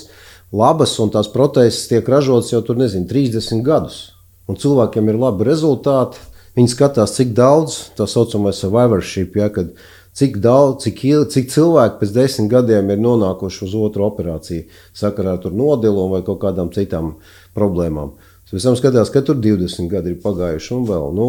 labas, 0.54 0.96
un 1.04 1.12
tās 1.12 1.28
protēzes 1.32 1.90
tiek 1.92 2.08
ražotas 2.08 2.54
jau 2.54 2.62
tur 2.64 2.80
nezinu 2.80 3.06
30 3.10 3.60
gadus. 3.66 4.00
Un 4.48 4.56
cilvēkiem 4.60 5.12
ir 5.12 5.20
labi 5.20 5.46
rezultāti. 5.48 6.20
Viņi 6.54 6.70
skatās, 6.70 7.16
cik 7.16 7.32
daudz 7.34 7.80
tā 7.98 8.06
saucamais 8.06 8.60
survivorship, 8.62 9.36
ja, 9.40 9.48
kad 9.50 9.72
cik 10.14 10.38
daudz, 10.42 10.84
cik, 10.84 11.00
cik 11.32 11.50
cilvēki 11.50 11.98
pēc 12.00 12.14
desmit 12.14 12.52
gadiem 12.52 12.92
ir 12.94 13.02
nonākuši 13.02 13.64
uz 13.66 13.74
otru 13.78 14.06
operāciju 14.06 14.68
sakarā 14.94 15.34
ar 15.40 15.50
nodilumu 15.50 16.14
vai 16.14 16.22
kaut 16.26 16.40
kādām 16.44 16.70
citām 16.74 17.16
problēmām. 17.56 18.14
Pēc 18.54 18.62
tam 18.68 18.76
skatās, 18.78 19.10
ka 19.10 19.24
tur 19.26 19.40
20 19.42 19.90
gadi 19.90 20.12
ir 20.12 20.20
pagājuši 20.22 20.74
un 20.76 20.84
vēl. 20.86 21.08
Nu, 21.16 21.26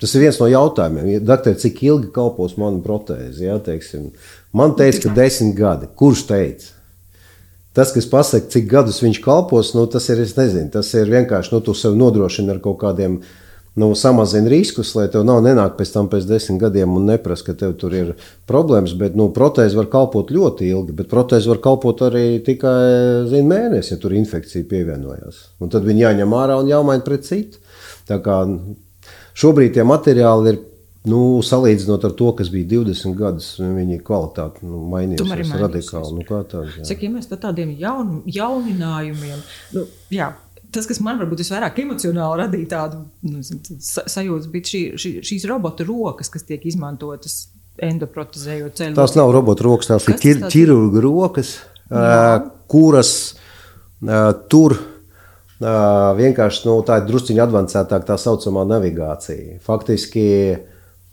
tas 0.00 0.16
ir 0.16 0.24
viens 0.24 0.40
no 0.42 0.48
jautājumiem. 0.50 1.20
Doktor, 1.22 1.54
cik 1.62 1.84
ilgi 1.86 2.10
kalpos 2.16 2.56
mana 2.58 2.82
protēze? 2.82 3.44
Jā, 3.44 3.60
teiksim, 3.62 4.08
man 4.56 4.74
teica, 4.74 5.04
ka 5.04 5.14
desmit 5.14 5.54
gadi. 5.54 5.86
Kurš 5.94 6.26
teica? 6.26 6.72
Tas, 7.76 7.92
kas 7.94 8.08
pasaka, 8.10 8.50
cik 8.50 8.66
gadus 8.72 8.98
viņš 9.04 9.20
kalpos, 9.22 9.74
nu, 9.76 9.84
tas 9.92 10.08
ir, 10.10 10.24
nezinu, 10.24 10.72
tas 10.74 10.90
ir 10.96 11.12
vienkārši, 11.12 11.52
nu, 11.54 11.62
tu 11.62 11.76
sev 11.76 11.94
nodrošini 12.00 12.54
ar 12.56 12.62
kaut 12.64 12.80
kādiem 12.80 13.20
uh, 13.20 13.34
nu, 13.76 13.94
samazina 13.94 14.48
riskus, 14.48 14.94
lai 14.96 15.04
tev 15.12 15.24
nav 15.28 15.42
nenāk 15.44 15.74
pēc 15.76 15.90
tam 15.92 16.06
pēc 16.08 16.24
desmit 16.28 16.62
gadiem 16.62 16.94
un 16.96 17.10
neprasa, 17.10 17.44
ka 17.50 17.54
tev 17.60 17.74
tur 17.80 17.92
ir 17.92 18.14
problēmas. 18.48 18.94
Bet 18.96 19.18
nu, 19.18 19.28
protēze 19.36 19.76
var 19.76 19.90
kalpot 19.92 20.32
ļoti 20.32 20.70
ilgi, 20.70 20.94
bet 20.96 21.10
protēze 21.10 21.50
var 21.52 21.60
kalpot 21.64 22.06
arī 22.08 22.38
tikai 22.46 22.78
zin, 23.28 23.44
mēnesi, 23.50 23.92
ja 23.92 24.00
tur 24.00 24.16
infekcija 24.16 24.64
pievienojas. 24.70 25.42
Un 25.60 25.72
tad 25.72 25.84
viņi 25.84 26.06
jāņem 26.06 26.38
ārā 26.38 26.56
un 26.62 26.72
jāmaina 26.72 27.04
pret 27.04 27.28
citu. 27.28 27.60
Tā 28.08 28.16
kā 28.24 28.40
šobrīd 29.36 29.76
tie 29.76 29.84
materiāli 29.84 30.54
ir. 30.54 30.64
Nu, 31.06 31.38
salīdzinot 31.46 32.02
ar 32.02 32.16
to, 32.18 32.32
kas 32.34 32.48
bija 32.50 32.66
20 32.72 33.12
gadus, 33.14 33.52
viņa 33.62 34.00
kvalitāte 34.02 34.66
nu, 34.66 34.80
mainījās 34.90 35.52
radikāli. 35.54 36.16
Nu, 36.16 36.24
tā, 36.26 36.64
Cik 36.88 37.04
ja 37.06 37.10
mēs 37.12 37.30
tādiem 37.30 37.76
jaun, 37.78 38.24
jauninājumiem, 38.26 39.44
nu, 39.76 39.84
jā, 40.10 40.32
tas, 40.76 40.88
kas 40.88 41.00
man 41.04 41.18
varbūt 41.22 41.42
visvairāk 41.42 41.80
emocionāli 41.82 42.42
radīja 42.44 42.72
tādu 42.76 43.02
nu, 43.26 43.42
sajūtu, 43.80 44.50
bija 44.52 44.70
šī, 44.72 44.82
šī, 45.00 45.12
šīs 45.26 45.46
robota 45.50 45.86
rokas, 45.88 46.30
kas 46.32 46.46
tiek 46.48 46.64
izmantotas 46.68 47.46
endoprotezējot 47.82 48.78
ceļu. 48.78 48.96
Tās 48.96 49.16
nav 49.18 49.32
robota 49.34 49.66
rokas, 49.66 49.90
tās 49.90 50.06
kas 50.08 50.24
ir 50.28 50.44
ķirurga 50.52 51.02
rokas, 51.04 51.56
Jā. 51.90 52.20
kuras 52.72 53.10
tur 54.52 54.76
vienkārši 55.60 56.68
nu, 56.68 56.78
tā 56.86 57.00
ir 57.00 57.08
drusciņā 57.08 57.44
avansētāka 57.46 58.10
tā 58.12 58.16
saucamā 58.20 58.66
navigācija. 58.68 59.60
Faktiski 59.64 60.26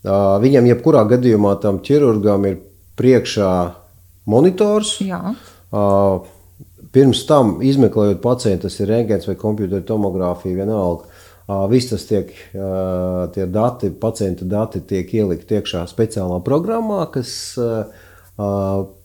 viņam 0.04 0.68
jebkurā 0.72 1.06
gadījumā 1.14 1.56
tam 1.64 1.80
ķirurgam 1.84 2.48
ir 2.50 2.60
priekšā 3.00 3.52
monitors. 4.30 4.98
Jā. 5.04 5.22
Pirms 6.94 7.24
tam 7.26 7.56
izmeklējot 7.66 8.20
pacientu, 8.22 8.68
tas 8.68 8.80
ir 8.80 8.92
rēntgens 8.92 9.26
vai 9.30 9.38
kompjutora 9.40 9.82
tomogrāfija, 9.88 10.60
vienalga. 10.62 11.10
Viss 11.72 11.90
tas 11.90 12.06
tiek, 12.08 12.30
tie 13.36 13.46
dati, 13.52 13.90
pacienta 14.00 14.46
dati 14.48 14.80
tiek 14.88 15.10
ielikti 15.18 15.58
iekšā 15.58 15.84
speciālā 15.90 16.38
programmā, 16.46 17.02
kas 17.12 17.34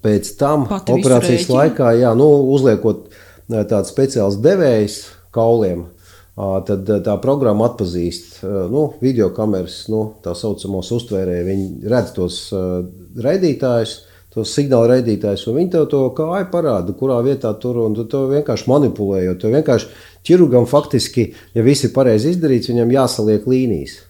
pēc 0.04 0.28
tam 0.38 0.68
Pati 0.68 0.94
operācijas 0.94 1.48
laikā, 1.50 1.90
jā, 1.98 2.12
nu, 2.16 2.28
uzliekot 2.54 3.08
tādu 3.48 3.88
speciāls 3.88 4.38
devējs 4.44 5.00
kauliem, 5.34 5.86
tad 6.68 6.88
tā 7.04 7.16
programma 7.24 7.66
atpazīst 7.72 8.44
nu, 8.70 8.92
video 9.02 9.32
kameras, 9.34 9.80
nu, 9.90 10.04
tā 10.22 10.36
saucamos 10.38 10.92
uztvērēji. 10.94 11.48
Viņi 11.48 11.90
redz 11.90 12.14
tos 12.16 12.38
raidītājus, 13.18 13.98
tos 14.38 14.54
signāla 14.56 14.94
raidītājus, 14.94 15.46
un 15.50 15.58
viņi 15.58 15.72
tev 15.74 15.88
to 15.92 16.02
kāju 16.16 16.48
parāda, 16.52 16.94
kurā 16.96 17.18
vietā 17.26 17.52
tur 17.60 17.82
un 17.84 17.96
tu 17.98 18.06
to 18.08 18.24
vienkārši 18.30 18.70
manipulē. 18.70 19.24
Jo 19.26 19.34
tev 19.38 19.56
vienkārši 19.58 19.90
ķirurgam 20.28 20.68
faktiski, 20.70 21.32
ja 21.56 21.64
viss 21.66 21.86
ir 21.86 21.94
pareizi 21.96 22.32
izdarīts, 22.34 22.70
viņam 22.70 22.94
jāsaliek 22.94 23.48
līnijas. 23.50 24.04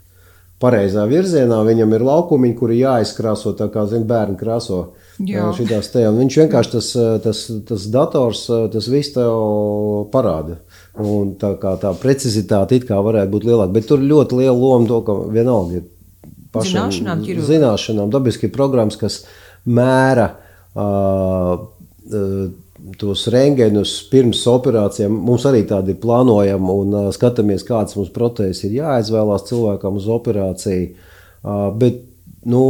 Pareizā 0.59 1.05
virzienā 1.07 1.61
viņam 1.63 1.93
ir 1.95 2.03
laukumi, 2.03 2.51
kuri 2.59 2.81
jāizkrāso 2.81 3.53
tā 3.59 3.69
kā 3.71 3.85
zin, 3.87 4.09
bērni 4.11 4.35
krāso. 4.41 4.89
Šitās 5.19 5.91
te, 5.93 6.03
viņš 6.15 6.39
vienkārši 6.43 6.73
tas, 6.73 6.89
tas, 7.23 7.43
tas 7.69 7.85
dators, 7.95 8.43
tas 8.73 8.89
viss 8.91 9.15
tev 9.15 10.09
parāda. 10.13 10.59
Un 10.99 11.37
tā 11.39 11.53
kā 11.63 11.77
tā 11.79 11.93
precizitāte 11.99 12.79
it 12.79 12.89
kā 12.89 12.99
varētu 13.03 13.31
būt 13.37 13.47
lielāka, 13.47 13.75
bet 13.77 13.87
tur 13.87 14.03
ļoti 14.03 14.41
liela 14.41 14.57
loma 14.59 14.91
to, 14.91 14.99
ka 15.07 15.15
vienalga 15.31 15.79
ir 15.79 15.87
pašam 16.55 16.91
zināšanām, 16.91 17.23
zināšanām 17.47 18.11
dabiski 18.11 18.51
programmas, 18.51 18.99
kas 18.99 19.23
ir 19.23 19.48
mēra 19.69 20.29
tos 22.99 23.25
rengenus 23.35 23.95
pirms 24.11 24.45
operācijām. 24.49 25.17
Mums 25.29 25.47
arī 25.51 25.65
tādi 25.69 25.95
ir 25.95 26.03
plānojami 26.03 26.77
un 26.83 26.99
skatāmies, 27.15 27.67
kādas 27.67 27.99
mums 27.99 28.13
protēzes 28.15 28.65
ir 28.69 28.79
jāizvēlās 28.81 29.49
cilvēkam 29.51 29.99
uz 30.01 30.07
operāciju. 30.19 31.11
Bet, 31.81 32.01
nu, 32.49 32.63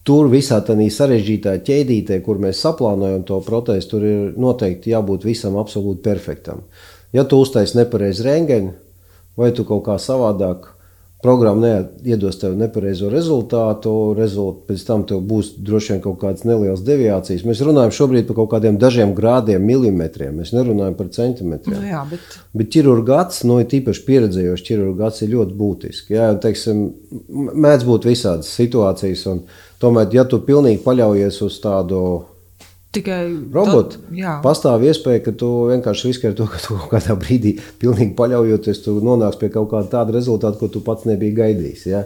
Tur 0.00 0.30
visā 0.32 0.62
tādā 0.64 0.86
sarežģītā 0.88 1.58
ķēdītē, 1.66 2.16
kur 2.24 2.38
mēs 2.40 2.62
saplānojam 2.64 3.20
to 3.28 3.36
protēzi, 3.44 3.88
tur 3.90 4.04
ir 4.08 4.20
noteikti 4.40 4.94
jābūt 4.94 5.26
visam 5.28 5.58
absolūti 5.60 6.00
perfektam. 6.06 6.62
Ja 7.12 7.26
tu 7.28 7.42
uztaisīsi 7.44 7.82
nepareizi 7.82 8.24
rengeni, 8.24 8.72
vai 9.36 9.50
tu 9.52 9.66
kaut 9.68 9.84
kā 9.86 9.98
savādāk 10.00 10.70
programma 11.22 11.72
iedos 12.04 12.38
tev 12.40 12.56
nepareizo 12.58 13.10
rezultātu, 13.12 13.92
rezult, 14.16 14.62
pēc 14.68 14.84
tam 14.88 15.04
tev 15.08 15.20
būs 15.28 15.52
droši 15.60 15.94
vien 15.94 16.02
kaut 16.04 16.18
kādas 16.22 16.46
nelielas 16.48 16.84
deviācijas. 16.86 17.44
Mēs 17.48 17.60
runājam 17.66 17.94
šobrīd 17.96 18.28
par 18.28 18.38
kaut 18.40 18.50
kādiem 18.54 18.78
dažiem 18.80 19.12
grādiem, 19.16 19.64
milimetriem. 19.66 20.38
Mēs 20.40 20.54
nerunājam 20.56 20.96
par 20.98 21.10
centimetriem. 21.14 21.76
Nu, 21.76 21.90
jā, 21.92 22.04
bet 22.10 22.38
bet 22.56 22.72
ķirurgāts, 22.74 23.44
no 23.46 23.60
nu, 23.60 23.66
īpaši 23.80 24.04
pieredzējošs 24.08 24.66
ķirurgāts, 24.66 25.22
ir 25.24 25.34
ļoti 25.36 25.56
būtisks. 25.60 26.10
Jā, 26.14 26.30
teiksim, 26.42 26.82
mēdz 27.30 27.86
būt 27.86 28.08
visādas 28.10 28.50
situācijas, 28.56 29.26
un 29.30 29.44
tomēr, 29.82 30.10
ja 30.16 30.26
tu 30.28 30.40
pilnīgi 30.46 30.82
paļaujies 30.86 31.42
uz 31.46 31.60
tādu 31.62 32.00
Tikai 32.90 33.20
robotu. 33.54 34.00
Pastāv 34.42 34.82
iespēja, 34.88 35.22
ka 35.28 35.32
tu 35.38 35.48
vienkārši 35.68 36.08
riskē 36.08 36.32
ar 36.32 36.36
to, 36.40 36.48
ka 36.50 36.58
tu 36.58 36.74
kaut 36.80 36.90
kādā 36.96 37.14
brīdī, 37.18 37.54
pilnīgi 37.82 38.16
paļaujoties, 38.18 38.82
tu 38.86 38.96
nonāksi 39.04 39.44
pie 39.44 39.50
kaut 39.54 39.70
kāda 39.70 39.92
tāda 39.92 40.16
rezultāta, 40.16 40.58
ko 40.58 40.66
tu 40.72 40.82
pats 40.82 41.06
nebija 41.06 41.44
gaidījis. 41.44 41.84
Ja? 41.86 42.02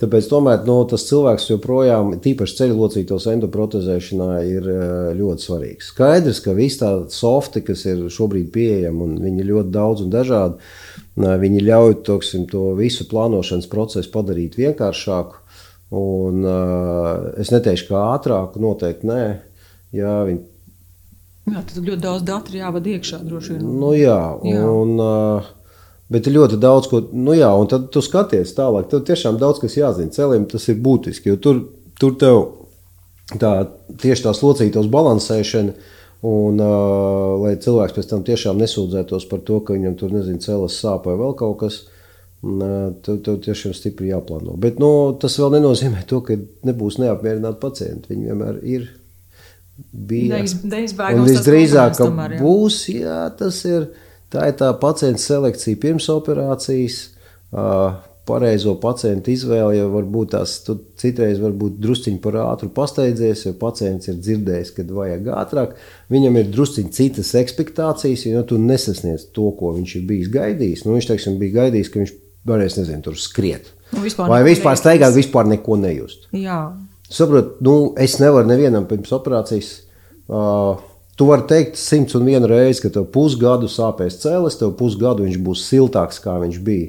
Tāpēc 0.00 0.30
tomēr, 0.30 0.64
no, 0.66 0.80
nu, 0.80 0.86
tas 0.90 1.04
cilvēks 1.06 1.50
joprojām, 1.52 2.16
tīpaši 2.24 2.56
ceļu 2.58 2.78
locītos 2.80 3.28
endoprotezēšanā, 3.30 4.30
ir 4.48 4.70
eh, 4.72 5.12
ļoti 5.20 5.46
svarīgs. 5.46 5.92
Skaidrs, 5.92 6.40
ka 6.42 6.56
visi 6.56 6.80
tādi 6.80 7.14
softi, 7.14 7.62
kas 7.68 7.84
ir 7.86 8.00
šobrīd 8.10 8.48
pieejami, 8.56 9.04
un 9.04 9.14
viņi 9.22 9.44
ir 9.44 9.52
ļoti 9.52 9.72
daudz 9.76 10.02
un 10.02 10.10
dažādi, 10.16 10.72
viņi 11.44 11.62
ļauj 11.68 12.00
toksim, 12.08 12.48
to 12.50 12.72
visu 12.78 13.04
plānošanas 13.10 13.68
procesu 13.70 14.10
padarīt 14.16 14.56
vienkāršāku. 14.58 15.38
Un, 15.92 16.40
uh, 16.40 17.34
es 17.36 17.50
neteikšu, 17.52 17.90
ka 17.90 18.04
ātrāk, 18.14 18.54
noteikti 18.56 19.04
nē, 19.10 19.24
Jā, 19.92 20.12
viņi... 20.28 20.40
jā, 21.52 21.62
tad 21.68 21.78
ļoti 21.82 22.00
daudz 22.00 22.24
datu 22.28 22.54
ir 22.54 22.62
jāvada 22.62 22.94
iekšā. 22.94 23.20
Nu, 23.60 23.92
jā, 23.96 24.18
jā. 24.48 24.62
Un, 24.64 24.94
uh, 24.96 25.50
bet 26.12 26.28
ir 26.28 26.36
ļoti 26.38 26.58
daudz 26.62 26.88
ko. 26.88 27.02
Nu, 27.12 27.34
jā, 27.36 27.50
un 27.52 27.68
tad 27.68 27.90
tu 27.92 28.02
skaties 28.04 28.54
tālāk. 28.56 28.88
Tev 28.88 29.04
tiešām 29.08 29.40
daudz 29.40 29.60
kas 29.62 29.76
jāzina. 29.76 30.14
Celim 30.14 30.48
tas 30.48 30.68
ir 30.72 30.80
būtiski. 30.82 31.36
Tur, 31.44 31.64
tur 32.00 32.16
tev 32.20 32.40
tā, 33.36 33.52
tieši 34.00 34.28
tās 34.28 34.40
locītos 34.44 34.88
balansēšana. 34.92 35.76
Un, 36.22 36.60
uh, 36.62 37.42
lai 37.42 37.56
cilvēks 37.58 37.96
pēc 37.96 38.08
tam 38.12 38.20
tiešām 38.22 38.60
nesūdzētos 38.62 39.26
par 39.26 39.40
to, 39.42 39.58
ka 39.66 39.74
viņam 39.74 39.96
tur 39.98 40.12
nezinu, 40.14 40.38
cēlās 40.40 40.76
sāpes 40.78 41.10
vai 41.10 41.18
vēl 41.18 41.34
kaut 41.40 41.56
kas, 41.64 41.80
tev, 43.02 43.16
tev 43.26 43.40
tiešām 43.42 43.74
stipri 43.74 44.12
jāplāno. 44.12 44.54
Bet 44.62 44.78
nu, 44.78 45.18
tas 45.18 45.34
vēl 45.42 45.56
nenozīmē 45.56 46.04
to, 46.06 46.22
ka 46.22 46.38
nebūs 46.68 47.00
neapmierināti 47.02 47.58
pacienti. 47.62 48.14
Viņi 48.14 48.30
vienmēr 48.30 48.60
ir 48.62 48.86
bija. 49.92 50.42
Visdrīzāk, 50.42 51.96
ka 51.96 52.06
tomēr, 52.06 52.36
jā. 52.36 52.44
būs, 52.44 52.78
jā, 52.92 53.18
tas 53.38 53.64
ir, 53.68 53.90
tā 54.32 54.48
ir 54.50 54.56
tā 54.60 54.70
pacienta 54.80 55.22
selekcija 55.22 55.80
pirms 55.82 56.08
operācijas, 56.12 57.02
uh, 57.52 58.00
pareizo 58.28 58.76
pacientu 58.78 59.32
izvēle, 59.32 59.74
jo 59.80 59.88
varbūt 59.96 60.32
tās 60.36 60.54
citreiz 61.00 61.40
varbūt 61.42 61.80
drusciņi 61.82 62.20
par 62.22 62.38
ātru 62.44 62.70
pasteidzies, 62.74 63.46
jo 63.48 63.54
pacients 63.58 64.10
ir 64.10 64.20
dzirdējis, 64.20 64.70
kad 64.76 64.92
vajag 64.94 65.30
ātrāk. 65.34 65.74
Viņam 66.12 66.38
ir 66.38 66.52
drusciņi 66.54 66.94
citas 66.94 67.32
expectācijas, 67.38 68.26
jo 68.30 68.44
tu 68.46 68.60
nesasniedz 68.62 69.26
to, 69.34 69.50
ko 69.58 69.74
viņš 69.74 69.96
ir 69.98 70.06
bijis 70.06 70.30
gaidījis. 70.32 70.84
Nu, 70.86 70.94
viņš, 70.94 71.10
teiksim, 71.10 71.40
bija 71.42 71.64
gaidījis, 71.64 71.90
ka 71.90 72.02
viņš 72.02 72.14
varēs, 72.52 72.78
nezinu, 72.78 73.04
tur 73.08 73.18
skriet. 73.18 73.72
Nu, 73.92 74.04
vispār 74.06 74.30
Vai 74.30 74.40
vispār 74.46 74.78
staigāt, 74.78 75.16
vispār 75.18 75.50
neko 75.50 75.80
nejust. 75.82 76.30
Jā. 76.36 76.62
Saprotu, 77.12 77.58
nu, 77.64 77.76
es 78.00 78.16
nevaru 78.22 78.48
nevienam 78.48 78.86
pirms 78.88 79.12
operācijas. 79.12 79.74
Uh, 80.32 80.80
Tu 81.12 81.26
vari 81.28 81.44
teikt 81.44 81.76
simts 81.76 82.16
un 82.16 82.24
vienu 82.24 82.48
reizi, 82.48 82.80
ka 82.80 82.90
tev 82.92 83.04
pusgadu 83.12 83.68
sāpēs 83.68 84.16
cēlis, 84.22 84.56
tev 84.56 84.72
pusgadu 84.78 85.26
viņš 85.26 85.40
būs 85.44 85.64
siltāks, 85.68 86.20
kā 86.24 86.38
viņš 86.40 86.56
bija. 86.64 86.88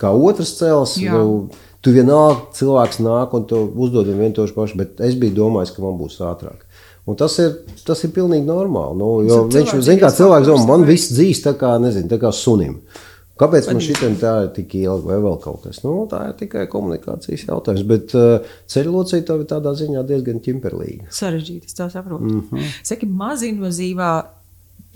Kā 0.00 0.10
otrs 0.12 0.52
cēlis, 0.58 0.98
nu, 1.08 1.48
tu 1.80 1.94
vienalga 1.94 2.52
cilvēks 2.56 3.00
nāk 3.04 3.32
un 3.36 3.46
tu 3.48 3.62
uzdod 3.72 4.04
viņam 4.08 4.20
vienu 4.20 4.36
to 4.36 4.46
pašu, 4.56 4.76
bet 4.80 5.00
es 5.04 5.16
biju 5.16 5.38
domājis, 5.40 5.72
ka 5.72 5.84
man 5.84 5.96
būs 5.96 6.20
ātrāk. 6.20 6.60
Un 7.08 7.16
tas 7.20 7.34
ir, 7.40 7.56
tas 7.88 8.04
ir 8.04 8.12
pilnīgi 8.16 8.46
normāli. 8.48 9.00
Nu, 9.00 9.10
jo 9.24 9.40
viņš 9.48 9.74
zina, 9.80 10.04
kā 10.04 10.12
cilvēks 10.12 10.52
domā, 10.52 10.68
man 10.68 10.86
viss 10.88 11.12
dzīs 11.12 11.42
tā 11.44 11.56
kā, 11.56 11.74
nezinu, 11.80 12.08
tā 12.12 12.20
kā 12.20 12.32
sunim. 12.36 12.78
Uh, 12.78 13.13
Kāpēc 13.40 13.66
man 13.66 13.82
šitam 13.82 14.14
tā 14.20 14.32
ir 14.44 14.52
tik 14.54 14.76
ilgi, 14.78 15.08
vai 15.08 15.16
vēl 15.24 15.40
kaut 15.42 15.64
kas? 15.66 15.80
Nu, 15.82 15.96
tā 16.10 16.20
ir 16.28 16.36
tikai 16.38 16.68
komunikācijas 16.70 17.48
jautājums. 17.48 17.82
Bet 17.90 18.14
uh, 18.14 18.52
ceļu 18.70 18.94
locītāji 18.94 19.42
ir 19.42 19.50
tādā 19.50 19.72
ziņā 19.80 20.04
diezgan 20.06 20.38
ķimperlīgi. 20.44 21.10
Sarežģīti, 21.14 21.66
es 21.66 21.74
tā 21.74 21.88
saprotu. 21.90 22.30
Mm 22.30 22.44
-hmm. 22.52 22.78
Saki, 22.86 23.10
mazinvazīvā 23.10 24.12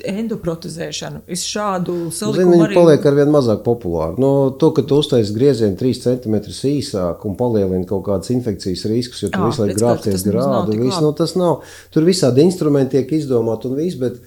endoprotezēšanu. 0.06 1.22
Es 1.30 1.42
šādu 1.48 1.96
salikumu 2.14 2.54
Zini, 2.54 2.64
arī... 2.68 2.76
paliek 2.78 3.06
ar 3.10 3.16
vien 3.18 3.32
mazāk 3.32 3.62
populāri. 3.66 4.18
No, 4.22 4.50
to, 4.60 4.70
ka 4.76 4.84
tu 4.86 5.00
uztaisi 5.02 5.34
griezienu 5.34 5.76
3 5.80 6.02
cm 6.04 6.38
īsāk 6.70 7.24
un 7.28 7.36
palielini 7.38 7.86
kaut 7.88 8.04
kādas 8.06 8.30
infekcijas 8.34 8.84
riskus, 8.90 9.24
jo 9.24 9.32
tu 9.32 9.40
Jā, 9.40 9.48
visu 9.48 9.64
laiku 9.64 9.80
grābties 9.80 10.18
tas 10.18 10.26
nemaz 10.28 10.46
nav 10.46 10.68
grādu. 10.68 10.78
labi. 10.84 11.04
nu, 11.04 11.12
tas 11.18 11.34
nav. 11.38 11.60
Tur 11.94 12.06
visādi 12.08 12.46
instrumenti 12.46 12.98
tiek 12.98 13.12
izdomāti 13.18 13.70
un 13.70 13.78
viss, 13.78 13.98
bet 13.98 14.20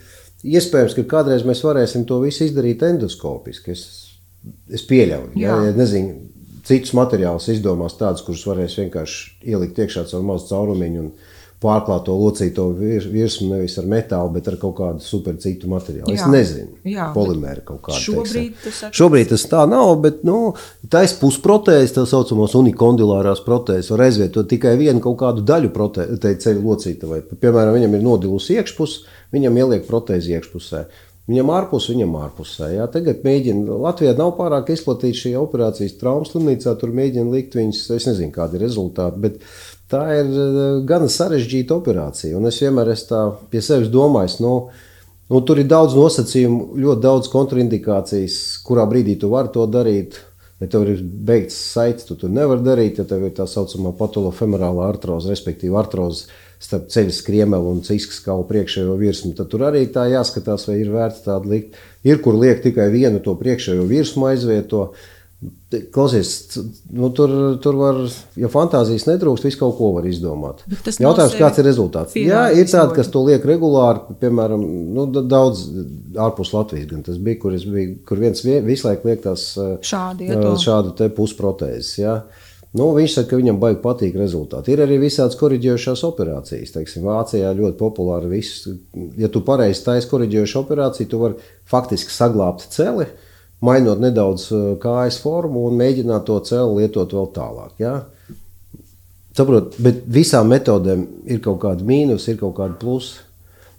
iespējams, 0.44 0.98
ka 0.98 1.08
kādreiz 1.16 1.46
mēs 1.48 1.64
varēsim 1.66 2.06
to 2.10 2.20
visu 2.24 2.46
izdarīt 2.48 2.84
endoskopiski. 2.88 3.76
Es, 3.78 3.86
es 4.74 4.86
pieļauju, 4.90 5.32
ja, 5.36 5.56
Jā. 5.56 5.64
ja 5.70 5.74
nezinu, 5.78 6.16
citus 6.68 6.94
materiālus 6.98 7.50
izdomās 7.54 7.98
tādus, 8.00 8.24
kurus 8.26 8.46
varēs 8.48 8.78
vienkārši 8.80 9.50
ielikt 9.52 9.78
iekšā 9.82 10.08
caur 10.10 10.24
mazu 10.24 10.48
caurumiņu 10.52 11.00
un 11.00 11.12
pārklāt 11.62 12.06
to 12.08 12.14
locīto 12.18 12.64
vir- 12.74 13.06
virsmu 13.14 13.52
nevis 13.52 13.76
ar 13.78 13.86
metālu, 13.86 14.32
bet 14.34 14.48
ar 14.50 14.56
kaut 14.58 14.74
kādu 14.80 15.00
super 15.06 15.36
citu 15.38 15.68
materiālu. 15.70 16.10
Es 16.12 16.22
Jā. 16.24 16.30
nezinu, 16.34 16.70
Jā, 16.90 17.12
polimēru 17.14 17.62
kaut 17.64 17.82
kādu. 17.86 18.00
šobrīd 18.02 18.34
teiksim. 18.34 18.64
tas 18.64 18.74
saka- 18.80 18.98
Šobrīd 18.98 19.30
tas 19.30 19.46
tā 19.46 19.70
nav, 19.70 20.02
bet 20.02 20.24
nu, 20.24 20.56
taisa 20.90 21.20
pusprotēzes, 21.22 21.94
tā 21.94 22.08
saucamās 22.10 22.56
unikondilārās 22.58 23.44
protēzes, 23.46 23.92
var 23.94 24.00
aizvietot 24.08 24.50
tikai 24.50 24.76
vienu 24.78 25.00
kaut 25.02 25.18
kādu 25.18 25.46
daļu 25.46 25.70
protē- 25.70 26.08
ceļu 26.18 26.64
locītavai. 26.66 27.22
Piemēram, 27.40 27.78
viņam 27.78 27.94
ir 27.94 28.02
nodilusi 28.02 28.58
iekšpus, 28.58 29.04
viņam 29.32 29.54
ieliek 29.62 29.86
protēzi 29.86 30.34
iekšpusē. 30.42 30.86
Viņam 31.30 31.52
ārpus, 31.54 31.88
viņam 31.92 32.16
ārpusē. 32.18 32.72
Jā. 32.76 32.88
Tagad 32.92 33.22
mēģina, 33.26 33.78
Latvijā 33.84 34.16
nav 34.18 34.34
pārāk 34.40 34.72
izplatīta 34.74 35.20
šī 35.20 35.36
operācijas 35.40 36.00
traumas 36.00 36.34
slimnīcā, 36.34 36.74
tur 36.82 36.96
mēģina 36.98 37.30
likt 37.32 37.56
viņus, 37.60 37.84
es 37.96 38.08
nezinu, 38.10 38.34
kādi 38.36 38.58
ir 38.58 38.66
rezultāti, 38.66 39.22
bet 39.22 39.38
tā 39.92 40.02
ir 40.18 40.32
eh, 40.32 40.62
gana 40.90 41.12
sarežģīta 41.12 41.78
operācija. 41.78 42.38
Un 42.40 42.50
es 42.50 42.58
vienmēr 42.64 42.94
esmu 42.96 43.12
tā 43.12 43.22
pie 43.54 43.62
sevis 43.66 43.94
domājis, 43.94 44.40
nu, 44.44 44.56
Nu, 45.32 45.40
tur 45.48 45.62
ir 45.62 45.68
daudz 45.72 45.94
nosacījumu, 45.96 46.74
ļoti 46.84 47.02
daudz 47.06 47.30
kontraindikācijas, 47.32 48.34
kurā 48.68 48.84
brīdī 48.90 49.14
tu 49.22 49.30
vari 49.32 49.48
to 49.56 49.64
darīt. 49.64 50.18
Ja 50.60 50.68
tev 50.74 50.84
ir 50.92 51.00
beigts 51.02 51.56
saites, 51.72 52.04
tu 52.10 52.18
to 52.20 52.28
nevari 52.28 52.66
darīt. 52.66 53.00
Ja 53.00 53.06
tev 53.08 53.24
ir 53.24 53.32
tā 53.38 53.46
saucamā 53.48 53.94
patolofemorālā 53.96 54.90
artroze, 54.92 55.32
respektīvi 55.32 55.78
artroze 55.80 56.28
starp 56.62 56.90
ceļa 56.94 57.14
skriemeli 57.18 57.72
un 57.72 57.80
ciskas 57.86 58.20
kaulu 58.26 58.46
priekšējo 58.52 58.98
virsmu, 59.00 59.34
tad 59.38 59.50
tur 59.50 59.66
arī 59.68 59.86
tā 59.94 60.06
jāskatās, 60.12 60.68
vai 60.70 60.80
ir 60.84 60.92
vērts 60.94 61.24
tādu 61.26 61.50
likt. 61.56 61.80
Ir, 62.06 62.20
kur 62.22 62.38
liek 62.38 62.62
tikai 62.64 62.90
vienu 62.94 63.20
to 63.26 63.34
priekšējo 63.40 63.88
virsmu 63.90 64.30
aizvieto. 64.30 64.92
Klausies, 65.96 66.58
nu, 66.94 67.08
tur, 67.16 67.32
tur 67.64 67.78
var, 67.80 67.96
ja 68.38 68.50
fantāzijas 68.52 69.08
netrūkst, 69.08 69.46
visu 69.48 69.58
kaut 69.62 69.78
ko 69.80 69.88
var 69.96 70.06
izdomāt. 70.06 70.60
Jautājums, 71.02 71.32
kāds 71.40 71.62
ir 71.62 71.66
rezultāts? 71.66 72.14
Jā, 72.20 72.42
ir 72.60 72.68
tādi, 72.70 72.94
kas 73.00 73.10
to 73.14 73.24
liek 73.26 73.48
regulāri, 73.48 74.18
piemēram, 74.22 74.66
nu, 74.94 75.06
da- 75.16 75.24
daudz 75.32 75.64
ārpus 76.28 76.52
Latvijas. 76.54 76.90
Gan 76.92 77.02
tas 77.08 77.18
bija, 77.18 77.40
kur, 77.42 77.56
biju, 77.58 77.96
kur 78.06 78.22
viens 78.22 78.44
vie- 78.46 78.60
visu 78.62 78.86
laiku 78.90 79.08
liek 79.10 79.24
tās 79.24 79.48
to- 80.36 80.58
šādu 80.62 80.94
te 81.00 81.10
pusprotēzes. 81.10 81.96
Nu, 82.72 82.94
viņš 82.96 83.16
saka, 83.18 83.34
ka 83.34 83.38
viņam 83.42 83.58
baigi 83.60 83.82
patīk 83.84 84.14
rezultāti. 84.16 84.72
Ir 84.72 84.86
arī 84.86 84.96
visādas 85.02 85.36
korģējošās 85.40 86.06
operācijas. 86.08 86.72
Teiksim, 86.72 87.04
Vācijā 87.04 87.50
ļoti 87.58 87.76
populāri 87.80 88.30
viss. 88.32 88.70
Ja 89.20 89.28
tu 89.32 89.42
pareizi 89.44 89.84
taisi 89.84 90.08
korģējošu 90.08 90.62
operāciju, 90.62 91.10
tu 91.12 91.20
vari 91.20 91.50
faktiski 91.68 92.16
saglabāt 92.16 92.64
celi, 92.72 93.10
mainot 93.60 94.00
nedaudz 94.00 94.46
eh, 94.56 94.70
kājas 94.80 95.20
formu 95.20 95.66
un 95.68 95.76
mēģināt 95.82 96.24
to 96.30 96.38
celi 96.48 96.86
lietot 96.86 97.12
vēl 97.18 97.28
tālāk. 97.36 97.74
Jā. 97.84 97.98
Saprot, 99.36 99.76
bet 99.84 100.06
visām 100.12 100.48
metodēm 100.52 101.04
ir 101.28 101.44
kaut 101.44 101.60
kāda 101.66 101.84
mīnus, 101.88 102.30
ir 102.32 102.40
kaut 102.40 102.56
kāda 102.60 102.80
plusa. 102.80 103.28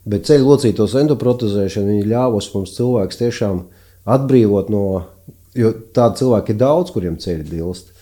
Bet 0.04 0.26
ceļu 0.26 0.48
locītos 0.50 0.98
endoprotezēšana 0.98 2.00
ļāvos 2.10 2.50
mums 2.52 2.76
cilvēks 2.76 3.20
tiešām 3.20 3.64
atbrīvot 4.10 4.68
no, 4.72 4.84
jo 5.56 5.70
tādu 5.94 6.24
cilvēku 6.24 6.52
ir 6.52 6.58
daudz, 6.60 6.92
kuriem 6.92 7.16
ceļi 7.22 7.46
dilst. 7.46 7.92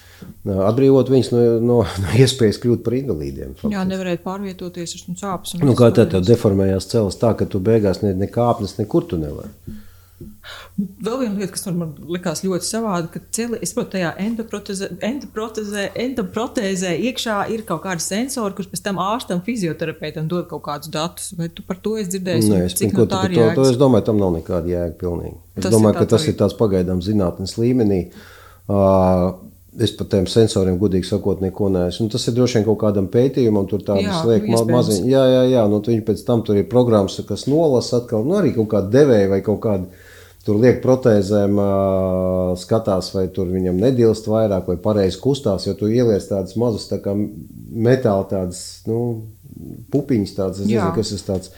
Atbrīvot 0.70 1.12
viņus 1.12 1.30
no, 1.34 1.44
no, 1.64 1.78
no 1.84 2.14
iespējas 2.22 2.60
kļūt 2.62 2.82
par 2.86 2.96
invalīdiem. 2.98 3.54
faktiski. 3.56 3.74
Jā, 3.76 3.84
nevarēja 3.88 4.22
pārvietoties 4.24 4.96
ar 4.96 5.20
sāpes. 5.22 5.54
un 5.56 5.68
Nu, 5.68 5.76
kā 5.78 5.92
tā, 5.96 6.08
tev 6.10 6.24
deformējās 6.28 6.90
cēlus 6.92 7.20
tā, 7.20 7.34
ka 7.38 7.48
tu 7.50 7.62
beigās 7.64 8.02
ne, 8.04 8.14
ne 8.16 8.30
kāpnes, 8.30 8.78
nekur 8.80 9.08
tu 9.10 9.20
nevari. 9.20 9.52
Vēl 11.00 11.16
viena 11.22 11.38
lieta, 11.38 11.52
kas 11.54 11.66
man 11.72 11.92
likās 12.12 12.42
ļoti 12.44 12.66
savāda, 12.66 13.08
ka 13.12 13.20
celi, 13.32 13.58
es 13.64 13.72
saprotu, 13.72 13.94
tajā 13.94 14.10
endoprotezē, 14.20 14.88
endoprotezē, 15.06 15.84
endoprotezē 16.04 16.92
iekšā 17.08 17.36
ir 17.54 17.64
kaut 17.68 17.82
kādi 17.84 18.04
sensori, 18.04 18.56
kurus 18.56 18.68
pēc 18.72 18.82
tam 18.84 19.00
ārstam, 19.00 19.42
fizioterapeitam 19.44 20.28
dod 20.28 20.48
kaut 20.50 20.64
kādus 20.66 20.92
datus. 20.92 21.30
Vai 21.38 21.48
tu 21.52 21.64
par 21.66 21.80
to 21.84 21.96
esi 22.00 22.14
dzirdējis? 22.14 22.48
Nē, 22.52 22.62
es, 22.68 22.76
cik 22.80 22.94
ko, 22.96 23.04
no 23.04 23.10
tā 23.12 23.22
ir 23.28 23.36
to, 23.36 23.46
to 23.60 23.68
es 23.72 23.80
domāju, 23.80 24.08
tam 24.10 24.20
nav 24.20 24.34
nekāda 24.36 24.72
jēga. 24.72 24.96
Pilnīgi. 25.00 25.36
Es 25.54 25.64
Tas 25.64 25.70
ir 25.70 25.76
domāju, 25.78 26.00
ka 26.00 26.08
tas 26.14 26.26
ir 26.28 26.36
tāds 26.40 26.56
pagaidām 26.60 27.04
zinātnes 27.04 27.56
līmenī. 27.60 28.02
Uh, 28.70 29.30
Es 29.78 29.92
par 29.94 30.08
tiem 30.10 30.26
sensoriem, 30.26 30.78
godīgi 30.80 31.06
sakot, 31.06 31.42
neko 31.44 31.68
neesmu. 31.70 32.08
Nu, 32.08 32.10
tas 32.10 32.24
ir 32.26 32.34
droši 32.34 32.58
vien 32.58 32.64
kaut 32.66 32.80
kādam 32.80 33.06
pētījumam, 33.10 33.68
tur 33.70 33.84
tādas 33.86 34.08
Jā, 34.08 34.22
liekas, 34.26 34.48
nu, 34.50 34.62
ma 34.66 34.78
maziņas. 34.80 35.06
Jā, 35.06 35.20
jā, 35.30 35.42
jā. 35.52 35.66
Nu, 35.70 35.78
viņi 35.86 36.02
pēc 36.08 36.24
tam 36.26 36.42
tur 36.46 36.58
ir 36.58 36.66
programmas, 36.72 37.20
kas 37.28 37.46
nolasa 37.46 38.00
atkal, 38.00 38.26
nu, 38.26 38.34
arī 38.40 38.50
kaut 38.56 38.72
kāda 38.72 38.90
devēja 38.96 39.30
vai 39.30 39.38
kaut 39.46 39.60
kāda. 39.62 40.06
Tur 40.40 40.56
liek 40.58 40.80
protēzēm, 40.82 41.58
ā, 41.60 41.70
skatās, 42.58 43.12
vai 43.14 43.26
tur 43.30 43.52
viņam 43.52 43.78
nedilst 43.78 44.26
vairāk, 44.32 44.72
vai 44.72 44.78
pareizi 44.80 45.20
kustās. 45.22 45.68
Jo 45.68 45.76
tu 45.78 45.90
ieliec 45.92 46.24
tādas 46.26 46.56
mazas 46.58 46.88
tā 46.90 46.98
kā 47.04 47.14
metāla, 47.14 48.24
tādas 48.26 48.80
nu, 48.90 49.00
pupiņas, 49.92 50.34
tādas, 50.34 50.64
es 50.64 50.72
Jā. 50.72 50.88
nezinu, 50.88 50.96
kas 50.96 51.14
tas 51.14 51.28
tāds 51.28 51.54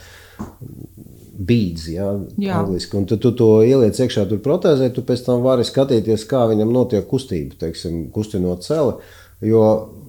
bīds, 1.33 1.89
jā, 1.93 2.09
Jā. 2.37 2.61
angliski. 2.61 2.97
Un 2.99 3.09
tad 3.09 3.23
tu 3.25 3.33
to 3.37 3.49
ieliec 3.65 3.99
iekšā 3.99 4.27
tur 4.31 4.43
protēzē, 4.45 4.91
tu 4.95 5.05
pēc 5.07 5.25
tam 5.27 5.43
vari 5.45 5.65
skatīties, 5.67 6.27
kā 6.29 6.45
viņam 6.51 6.73
notiek 6.75 7.07
kustība, 7.09 7.57
teiksim, 7.61 8.07
kustinot 8.15 8.67
celi. 8.67 8.99
Jo 9.43 9.63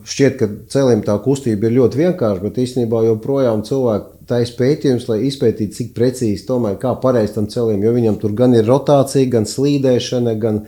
šķiet, 0.05 0.35
ka 0.37 0.49
celim 0.69 1.01
tā 1.05 1.15
kustība 1.23 1.69
ir 1.69 1.77
ļoti 1.79 2.01
vienkārša, 2.01 2.43
bet 2.43 2.59
īstenībā 2.61 3.01
joprojām 3.07 3.63
cilvēki 3.65 4.27
taisa 4.29 4.55
pētījums, 4.59 5.07
lai 5.09 5.23
izpētītu, 5.29 5.75
cik 5.77 5.93
precīzi 5.97 6.45
tomēr 6.47 6.77
kā 6.81 6.93
pareizi 7.01 7.37
tam 7.37 7.47
celim, 7.51 7.81
jo 7.83 7.93
viņam 7.95 8.19
tur 8.21 8.35
gan 8.37 8.53
ir 8.55 8.67
rotācija, 8.67 9.31
gan 9.31 9.47
slīdēšana, 9.49 10.35
gan 10.39 10.61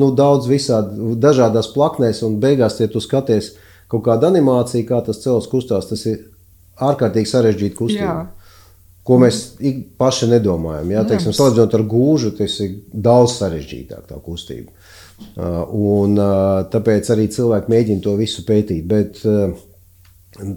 nu, 0.00 0.12
daudz 0.16 0.48
visādi 0.48 1.16
dažādās 1.20 1.72
plaknēs, 1.74 2.22
un 2.26 2.38
beigās, 2.42 2.78
ja 2.80 2.88
tu 2.92 3.02
skaties 3.02 3.54
kaut 3.92 4.04
kādu 4.06 4.30
animāciju, 4.30 4.86
kā 4.88 5.02
tas 5.04 5.20
cels 5.24 5.48
kustās, 5.50 5.90
tas 5.90 6.06
ir 6.08 6.22
ārkārtīgi 6.80 7.28
sarežģīta 7.32 7.78
kustība. 7.78 8.14
Jā. 8.14 8.41
Ko 9.02 9.18
mēs 9.18 9.40
paši 9.98 10.28
nedomājam. 10.30 10.92
Jā, 10.94 11.02
teiksim, 11.08 11.34
salīdzinot 11.34 11.74
ar 11.74 11.82
gūžu, 11.90 12.30
tas 12.38 12.54
ir 12.62 12.76
daudz 12.92 13.34
sarežģītāk 13.40 14.06
tā 14.10 14.20
kustība. 14.22 14.70
Uh, 14.70 15.58
Un, 15.72 16.16
uh, 16.18 16.62
tāpēc 16.70 17.10
arī 17.14 17.28
cilvēki 17.30 17.70
mēģina 17.70 18.02
to 18.04 18.14
visu 18.18 18.44
pētīt. 18.46 18.86
Bet 18.90 19.20
uh, 19.26 19.52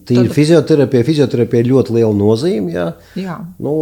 tīri 0.10 0.30
fizioterapija, 0.34 1.06
fizioterapija 1.06 1.66
ir 1.66 1.72
ļoti 1.74 1.98
liela 1.98 2.14
nozīme. 2.18 2.74
Jā. 2.74 2.88
Jā. 3.20 3.42
Nu, 3.62 3.76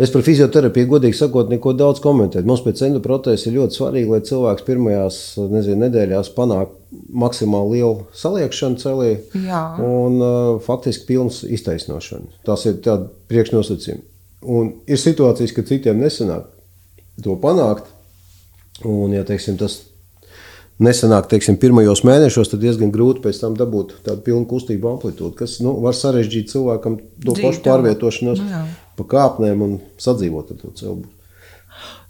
Es 0.00 0.08
par 0.08 0.22
fizioterapiju, 0.24 0.88
godīgi 0.94 1.18
sakot, 1.18 1.50
neko 1.52 1.74
daudz 1.76 2.00
komentēju. 2.00 2.46
Mums 2.48 2.62
pēc 2.64 2.86
endoprotēzes 2.86 3.50
ir 3.50 3.58
ļoti 3.58 3.76
svarīgi, 3.76 4.08
lai 4.08 4.20
cilvēks 4.24 4.64
pirmajās 4.64 5.18
nezinu, 5.52 5.76
nedēļās 5.82 6.30
panāk 6.38 6.72
maksimāli 6.90 7.78
lielu 7.78 8.06
saliekšanu 8.16 8.80
celī 8.82 9.10
Jā. 9.34 9.60
un 9.84 10.16
uh, 10.18 10.62
faktiski 10.64 11.06
pilns 11.12 11.42
iztaisnošana. 11.46 12.40
Tas 12.46 12.66
ir 12.66 12.80
tāds 12.84 13.12
priekšnosacījums. 13.30 14.06
Un 14.40 14.72
ir 14.88 14.98
situācijas, 14.98 15.52
kad 15.52 15.68
citiem 15.68 16.00
nesanāk 16.00 16.48
to 17.22 17.36
panākt. 17.40 17.90
Un, 18.88 19.12
ja 19.12 19.26
teiksim, 19.28 19.58
tas 19.60 19.82
nesanāk 20.80 21.28
teiksim, 21.28 21.58
pirmajos 21.60 22.02
mēnešos, 22.08 22.50
tad 22.52 22.62
diezgan 22.64 22.92
grūti 22.94 23.20
pēc 23.26 23.42
tam 23.42 23.56
dabūt 23.58 23.98
tādu 24.06 24.24
pilnu 24.24 24.48
kustību 24.48 24.94
amplitūdu, 24.94 25.34
kas 25.36 25.58
nu, 25.64 25.74
var 25.84 25.96
sarežģīt 25.96 26.52
cilvēkam 26.54 26.96
to 27.20 27.34
Dzīvi 27.34 27.46
pašu 27.46 27.64
pārvietošanos 27.66 28.40
Nu 28.40 28.52
jā. 28.54 28.62
pa 28.96 29.08
kāpnēm 29.14 29.66
un 29.66 29.78
sadzīvot 30.00 30.54
ar 30.54 30.62
to 30.62 30.72
cilvēku. 30.80 31.12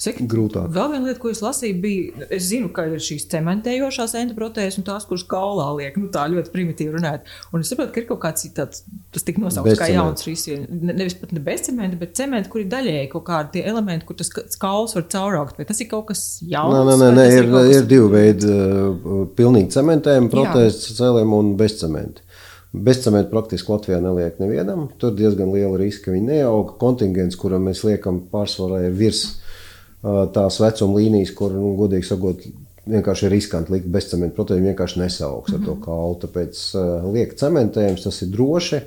Saki, 0.00 0.24
Grūtāk. 0.32 0.70
Vēl 0.72 0.90
viena 0.94 1.06
lieta, 1.10 1.20
ko 1.20 1.28
es 1.28 1.42
lasīju, 1.44 1.76
bija, 1.82 2.26
es 2.32 2.46
zinu, 2.48 2.70
ka 2.72 2.86
ir 2.88 3.02
šīs 3.04 3.26
cementējošās 3.32 4.14
endoprotēzes 4.22 4.78
un 4.80 4.86
tās, 4.86 5.04
kuras 5.08 5.24
kaulā 5.28 5.66
liek, 5.76 5.98
nu 6.00 6.08
tā 6.14 6.22
ļoti 6.32 6.52
primitīvi 6.54 6.94
runājot. 6.96 7.28
Un 7.52 7.60
es 7.60 7.68
saprotu, 7.72 7.92
ka 7.92 8.00
ir 8.00 8.06
kaut 8.08 8.20
kāds 8.22 8.46
tāds, 8.56 8.82
tas 9.12 9.26
tika 9.26 9.42
nosaukts 9.44 9.76
kā 9.80 9.90
jauns 9.92 10.24
risks. 10.26 10.48
Ne, 10.70 10.94
nevis 10.96 11.14
pat 11.20 11.32
ne 11.36 11.42
bez 11.44 11.66
cementa, 11.68 11.98
bet 12.00 12.14
cementa, 12.16 12.48
kur 12.48 12.62
ir 12.64 12.70
daļēji 12.72 13.10
kaut 13.12 13.26
kādi 13.28 13.52
tie 13.58 13.64
elementi, 13.68 14.06
kur 14.08 14.16
tas 14.16 14.32
ka- 14.32 14.46
kauls 14.62 14.94
var 14.96 15.04
cauraugt. 15.12 15.58
Vai 15.60 15.68
tas 15.68 15.80
ir 15.84 15.90
kaut 15.92 16.06
kas 16.08 16.24
jauns? 16.48 16.74
Nē, 16.74 16.96
nē, 16.96 17.10
nē, 17.20 17.26
ir, 17.36 17.50
kaut 17.50 17.60
kas- 17.60 17.76
ir 17.76 17.86
divi 17.92 18.08
veidi. 18.16 18.56
uh, 18.56 19.26
Pilnīgi 19.36 19.70
cementējumi, 19.76 20.30
protēzes 20.32 20.96
cēliem 20.96 21.32
un 21.36 21.52
bezcementi. 21.60 22.22
Bezcementi 22.70 23.32
praktiski 23.32 23.72
Latvijā 23.72 23.98
neliek 23.98 24.36
nevienam. 24.38 24.84
Tur 25.02 25.14
diezgan 25.18 25.50
liela 25.50 25.74
riska, 25.80 26.06
ka 26.06 26.14
viņi 26.14 26.36
neauga. 26.36 26.76
Kontingents, 26.78 27.38
kuram 27.38 27.66
mēs 27.66 27.82
liekam 27.82 28.20
pārsvarā, 28.30 28.84
ir 28.86 28.94
virs 28.94 29.24
uh, 29.26 30.28
tās 30.30 30.60
vecuma 30.62 31.00
līnijas, 31.00 31.32
kur, 31.34 31.50
nu, 31.56 31.72
godīgi 31.80 32.06
sakot, 32.06 32.46
vienkārši 32.90 33.26
ir 33.26 33.34
riskanti 33.34 33.74
likt 33.74 33.90
bezcementu. 33.90 34.36
Protams, 34.38 34.62
vienkārši 34.70 35.02
nesaugs 35.02 35.56
ar 35.56 35.64
to 35.66 35.74
kaulu. 35.82 36.20
Tāpēc 36.22 36.62
uh, 36.78 37.10
liek 37.10 37.34
cementējums, 37.42 38.06
tas 38.06 38.22
ir 38.22 38.30
droši. 38.36 38.84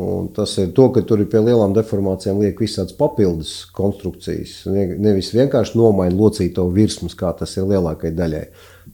Un 0.00 0.28
tas 0.30 0.52
ir 0.62 0.70
to, 0.70 0.86
ka 0.94 1.02
tur 1.02 1.18
ir 1.18 1.26
pie 1.32 1.40
lielām 1.42 1.74
deformācijām 1.74 2.38
liek 2.38 2.62
visādas 2.62 2.94
papildus 2.94 3.64
konstrukcijas. 3.74 4.60
Nevis 4.70 5.32
vienkārši 5.34 5.74
nomaina 5.82 6.14
locīto 6.14 6.68
virsmas, 6.70 7.18
kā 7.18 7.34
tas 7.34 7.56
ir 7.58 7.66
lielākajai 7.72 8.14
daļai, 8.14 8.44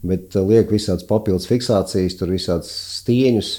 bet 0.09 0.39
liek 0.41 0.73
visādas 0.73 1.05
papildus 1.05 1.51
fiksācijas, 1.53 2.17
tur 2.17 2.33
visādas 2.33 2.73
stieņus 3.03 3.51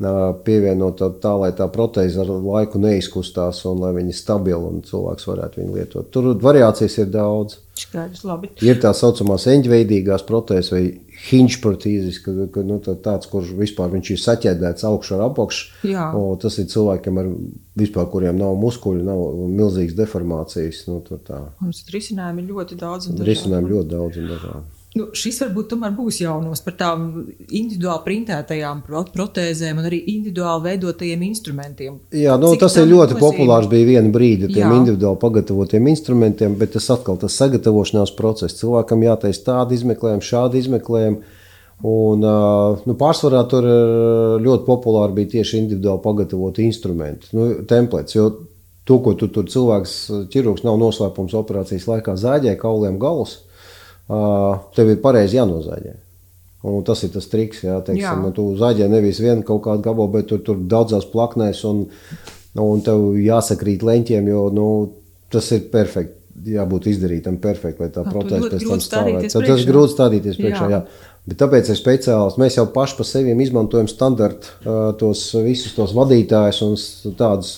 pievienot 0.00 1.02
tā, 1.20 1.32
lai 1.36 1.50
tā 1.56 1.66
protēze 1.72 2.22
ar 2.22 2.30
laiku 2.30 2.80
neizkustās 2.80 3.64
un 3.68 3.82
lai 3.84 3.92
viņa 3.98 4.14
stabila 4.16 4.70
un 4.70 4.80
cilvēks 4.86 5.28
varētu 5.28 5.60
viņu 5.60 5.76
lietot. 5.76 6.08
Tur 6.14 6.30
variācijas 6.40 6.96
ir 7.02 7.10
daudz. 7.12 7.58
Skaidrs, 7.80 8.24
labi. 8.28 8.50
Ir 8.64 8.80
tā 8.80 8.92
saucamās 8.96 9.46
eņģveidīgās 9.52 10.24
protēzes 10.28 10.72
vai 10.72 10.82
hinge 11.28 11.60
protīzes, 11.60 12.20
ka, 12.24 12.32
ka 12.52 12.64
nu, 12.64 12.80
tā, 12.84 12.96
tāds, 13.04 13.28
kurš 13.28 13.52
vispār 13.58 13.92
viņš 13.92 14.12
ir 14.14 14.22
saķēdēts 14.24 14.88
augšu 14.88 15.16
ar 15.18 15.26
apakšu. 15.28 15.92
Tas 16.40 16.58
ir 16.60 16.68
cilvēkiem, 16.72 17.20
ar, 17.20 17.30
vispār, 17.80 18.08
kuriem 18.12 18.40
nav 18.40 18.56
muskuļu, 18.60 19.04
nav 19.04 19.24
milzīgas 19.52 19.96
deformācijas. 20.00 20.84
Nu, 20.88 21.00
Mums 21.60 21.86
risinājumi 21.92 22.44
ir 22.44 22.52
ļoti 22.56 22.80
daudz. 22.80 23.12
Risinājumi 23.20 23.74
ļoti 23.76 23.92
daudz 23.96 24.20
un 24.20 24.30
dažādi. 24.34 24.79
Nu, 24.98 25.04
šis 25.14 25.36
varbūt 25.44 25.68
tomēr 25.70 25.92
būs 25.94 26.16
jaunums 26.18 26.64
par 26.64 26.74
tām 26.74 27.02
individuāli 27.46 28.02
printētajām 28.08 28.80
protēzēm 28.88 29.78
un 29.78 29.86
arī 29.86 30.00
individuāli 30.10 30.64
veidotajiem 30.64 31.20
instrumentiem. 31.28 31.98
Jā, 32.10 32.34
nu, 32.40 32.48
Cik 32.56 32.64
tas 32.64 32.74
ir 32.80 32.88
ļoti 32.90 33.14
nozīme? 33.14 33.20
populārs 33.22 33.68
bija 33.70 33.86
vienu 33.86 34.10
brīdi 34.10 34.48
ar 34.48 34.54
tiem 34.56 34.64
Jā. 34.64 34.78
individuāli 34.80 35.20
pagatavotiem 35.22 35.86
instrumentiem, 35.92 36.56
bet 36.58 36.74
tas 36.74 36.88
atkal 36.90 37.20
tas 37.22 37.36
sagatavošanās 37.38 38.10
process. 38.18 38.58
Cilvēkam 38.58 39.04
jātaisa 39.06 39.44
tādi 39.46 39.78
izmeklējumi, 39.78 40.26
šādi 40.26 40.64
izmeklējumi. 40.64 41.36
Un, 41.90 42.26
nu, 42.84 42.96
pārsvarā 42.98 43.44
tur 43.48 43.68
ļoti 44.42 44.66
populāri 44.66 45.20
bija 45.20 45.36
tieši 45.36 45.60
individuāli 45.62 46.02
pagatavoti 46.02 46.66
instrumenti, 46.66 47.30
nu, 47.38 47.46
templets. 47.70 48.18
Jo 48.18 48.26
to, 48.90 48.98
ko 49.06 49.14
tu 49.14 49.30
tur 49.30 49.46
cilvēks, 49.46 49.94
ķirurgs 50.34 50.66
nav 50.66 50.82
noslēpums 50.82 51.38
operācijas 51.38 51.86
laikā, 51.88 52.16
zāģē 52.18 52.56
kauliem 52.58 52.98
galus 53.00 53.38
tev 54.76 54.94
ir 54.94 55.02
pareizi 55.02 55.38
jānozāģē. 55.38 55.96
Un 56.70 56.82
tas 56.84 57.00
ir 57.06 57.12
tas 57.14 57.24
triks, 57.32 57.62
jā, 57.64 57.78
teiksim, 57.84 58.24
jā. 58.26 58.30
tu 58.36 58.50
zaļģē 58.60 58.88
nevis 58.92 59.20
vienu 59.22 59.44
kaut 59.48 59.62
kādu 59.64 59.84
gabalu, 59.86 60.10
bet 60.18 60.26
tur, 60.28 60.42
tur 60.44 60.58
daudzās 60.60 61.06
plaknēs, 61.08 61.62
un, 61.64 61.86
un 62.60 62.82
tev 62.84 63.14
jāsakrīt 63.16 63.84
leņķiem, 63.86 64.28
jo 64.28 64.42
nu, 64.52 64.70
tas 65.32 65.52
ir 65.56 65.68
perfekti. 65.72 66.18
Jābūt 66.40 66.86
izdarītam 66.88 67.34
perfekti, 67.42 67.82
lai 67.82 67.90
tā 67.92 68.00
protēze 68.06 68.48
pēc 68.48 68.62
tam 68.64 68.80
stāvētu. 68.80 69.28
Tad 69.32 69.46
tas 69.50 69.64
grūti 69.68 69.92
stādīties 69.92 70.38
priekšā. 70.38 70.68
Jā. 70.70 70.78
Jā. 70.78 71.10
Bet 71.28 71.36
tāpēc 71.42 71.68
ir 71.68 71.76
speciāls. 71.76 72.38
Mēs 72.40 72.56
jau 72.56 72.64
paši 72.72 72.96
par 72.96 73.08
sevi 73.08 73.34
izmantojam 73.44 73.88
standarta 73.90 74.94
tos 75.00 75.26
visus 75.44 75.74
tos 75.76 75.92
vadītājus 75.96 76.62
un 76.64 77.16
tādus 77.18 77.52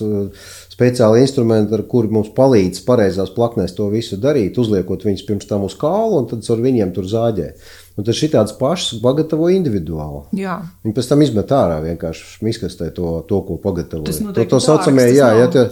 speciāli 0.73 1.21
instrumenti, 1.23 1.75
ar 1.77 1.85
kuriem 1.89 2.17
mums 2.19 2.33
palīdz 2.37 2.83
pareizās 2.87 3.33
plaknēs 3.37 3.75
to 3.77 3.89
visu 3.93 4.19
darīt, 4.21 4.59
uzliekot 4.61 5.05
viņus 5.07 5.25
pirms 5.29 5.49
tam 5.51 5.67
uz 5.69 5.77
kālu 5.79 6.23
un 6.23 6.29
tad 6.31 6.49
ar 6.55 6.65
viņiem 6.65 6.95
tur 6.97 7.09
zāģē. 7.11 7.49
Un 7.93 8.07
tad 8.07 8.17
šādas 8.17 8.55
pašas 8.57 9.03
pagatavo 9.05 9.51
individuāli. 9.53 10.23
Jā. 10.41 10.63
Viņi 10.85 10.95
pēc 10.97 11.09
tam 11.11 11.25
izmet 11.25 11.51
ārā 11.53 11.83
vienkārši 11.85 12.45
miskastē 12.47 12.89
to, 12.97 13.19
to 13.29 13.41
ko 13.45 13.59
pagatavoja. 13.61 14.09
Tas 14.09 14.23
to, 14.39 14.45
to 14.49 14.61
saucamie, 14.65 15.11
jā, 15.13 15.29
jā, 15.37 15.51
tie, 15.53 15.65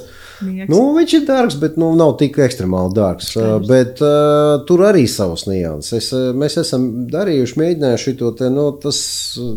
nu, 0.69 0.83
viņš 0.99 1.15
ir 1.17 1.25
dārgs, 1.31 1.57
bet 1.63 1.79
nu, 1.81 1.89
nav 1.97 2.19
tik 2.21 2.37
ekstremāli 2.45 2.93
dārgs. 2.99 3.31
Skaidrs. 3.33 3.71
Bet 3.71 4.03
uh, 4.05 4.59
tur 4.69 4.85
arī 4.91 5.07
savas 5.09 5.47
nianses. 5.49 6.11
Mēs 6.37 6.59
esam 6.61 6.91
darījuši, 7.09 7.57
mēģinājuši 7.63 8.15
to 8.21 8.35
te, 8.37 8.53
nu, 8.53 8.67
tas 8.85 9.01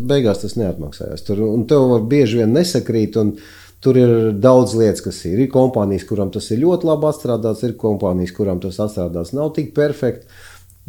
beigās 0.08 0.40
tas 0.46 0.56
neatmaksājās. 0.56 1.26
Tur, 1.28 1.44
un 1.50 1.68
tev 1.68 1.84
var 1.92 2.08
bieži 2.08 2.40
vien 2.40 2.56
nesakrīt. 2.56 3.20
Un, 3.20 3.36
Tur 3.84 3.98
ir 4.00 4.12
daudz 4.40 4.72
lietas, 4.78 5.02
kas 5.04 5.18
ir. 5.28 5.42
Ir 5.44 5.52
kompānijas, 5.52 6.06
kurām 6.08 6.30
tas 6.32 6.46
ir 6.54 6.62
ļoti 6.62 6.88
labi 6.88 7.08
atstrādāts, 7.10 7.64
ir 7.66 7.76
kompānijas, 7.80 8.32
kurām 8.32 8.62
tas 8.62 8.80
atstrādāts 8.80 9.34
nav 9.36 9.52
tik 9.58 9.74
perfekti. 9.76 10.24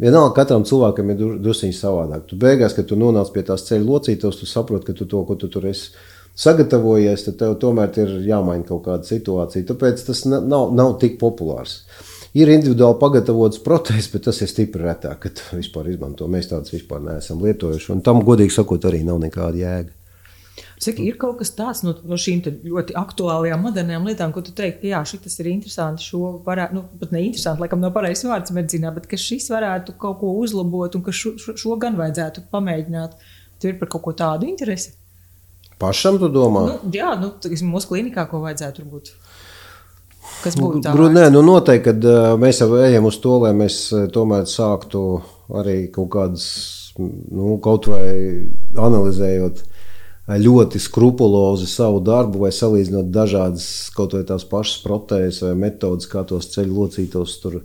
Vienalga, 0.00 0.34
katram 0.38 0.64
cilvēkam 0.68 1.12
ir 1.12 1.20
druskuļi 1.44 1.76
savādāk. 1.76 2.26
Tu 2.30 2.36
beigās, 2.40 2.74
kad 2.76 2.88
tu 2.88 2.96
nonāc 3.00 3.28
pie 3.32 3.44
tās 3.48 3.64
ceļa 3.68 3.84
locītos, 3.84 4.40
tu 4.40 4.48
saproti, 4.48 4.88
ka 4.88 4.96
tu 4.96 5.08
to, 5.08 5.22
ko 5.28 5.36
tu 5.40 5.48
tur 5.52 5.68
esi 5.68 5.92
sagatavojies, 6.36 7.24
tad 7.28 7.38
tev 7.40 7.54
tomēr 7.60 7.96
ir 8.02 8.12
jāmaina 8.28 8.64
kaut 8.68 8.84
kāda 8.88 9.08
situācija. 9.08 9.68
Tāpēc 9.70 10.04
tas 10.08 10.24
nav, 10.28 10.72
nav 10.76 10.96
tik 11.00 11.16
populārs. 11.20 11.82
Ir 12.36 12.52
individuāli 12.52 13.00
pagatavots 13.00 13.62
protēzes, 13.64 14.10
bet 14.12 14.26
tas 14.28 14.42
ir 14.44 14.50
stipri 14.52 14.84
retāk, 14.84 15.22
kad 15.22 15.40
vispār 15.56 15.88
izmanto. 15.92 16.28
Mēs 16.28 16.50
tādus 16.50 16.74
vispār 16.74 17.00
neesam 17.04 17.40
lietojuši. 17.44 17.92
Un 17.94 18.04
tam, 18.04 18.20
godīgi 18.24 18.52
sakot, 18.52 18.84
arī 18.88 19.00
nav 19.04 19.22
nekāda 19.22 19.62
jēga. 19.62 19.96
Saka, 20.76 21.00
ir 21.00 21.16
kaut 21.16 21.38
kas 21.40 21.54
tāds 21.56 21.80
no, 21.86 21.94
no 22.04 22.18
šīm 22.20 22.42
ļoti 22.66 22.96
aktuālajām, 23.00 23.62
modernām 23.64 24.04
lietām, 24.04 24.32
ko 24.34 24.42
tu 24.44 24.52
teiksi, 24.56 24.82
ka 24.82 24.90
jā, 24.90 24.98
šis 25.08 25.38
ir 25.40 25.48
interesanti. 25.48 26.04
Šo 26.04 26.34
varētu, 26.44 26.76
nu, 26.76 26.82
pat 27.00 27.14
ne 27.16 27.22
interesanti, 27.24 27.62
laikam, 27.64 27.80
nav 27.80 27.94
pareizs 27.94 28.26
vārds 28.28 28.52
medicīnā, 28.52 28.90
bet 28.92 29.06
ka 29.08 29.16
šis 29.20 29.48
varētu 29.54 29.94
kaut 30.02 30.18
ko 30.20 30.34
uzlabot 30.42 30.98
un 30.98 31.04
ka 31.06 31.14
šo, 31.16 31.32
šo, 31.40 31.54
šo 31.56 31.78
gan 31.80 31.96
vajadzētu 31.96 32.44
pamēģināt. 32.52 33.16
Tu 33.56 33.70
ir 33.70 33.78
par 33.80 33.88
kaut 33.94 34.04
ko 34.04 34.12
tādu 34.16 34.44
interesi. 34.50 34.92
Pašam 35.80 36.18
tu 36.20 36.28
domā? 36.32 36.66
Nu, 36.68 36.92
jā, 36.92 37.14
nu, 37.20 37.30
tiksim, 37.40 37.70
mūsu 37.72 37.88
klinikā, 37.94 38.26
ko 38.28 38.42
vajadzētu 38.44 38.82
turbūt. 38.82 39.14
Kas 40.42 40.58
būtu 40.60 40.82
tāds? 40.84 41.14
Nē, 41.16 41.30
nu 41.32 41.40
noteikti, 41.46 41.86
kad 41.88 42.04
uh, 42.04 42.34
mēs 42.40 42.60
jau 42.60 42.68
ejam 42.82 43.08
uz 43.08 43.16
to, 43.24 43.38
lai 43.46 43.54
mēs 43.56 43.78
uh, 43.96 44.04
tomēr 44.12 44.44
sāktu 44.50 45.06
arī 45.56 45.78
kaut 45.94 46.10
kādas, 46.12 46.50
nu, 47.00 47.56
kaut 47.64 47.88
vai 47.88 48.04
analizējot 48.76 49.64
ļoti 50.26 50.80
skrupulozi 50.82 51.68
savu 51.70 52.00
darbu, 52.02 52.42
vai 52.42 52.52
salīdzinot 52.54 53.12
dažādas 53.14 53.66
kaut 53.94 54.16
vai 54.16 54.24
tās 54.26 54.46
pašas 54.48 54.82
protēzes 54.82 55.44
vai 55.46 55.54
metodas, 55.66 56.08
kā 56.10 56.24
tos 56.26 56.50
ceļu 56.54 56.80
locītos 56.80 57.38
tur. 57.42 57.60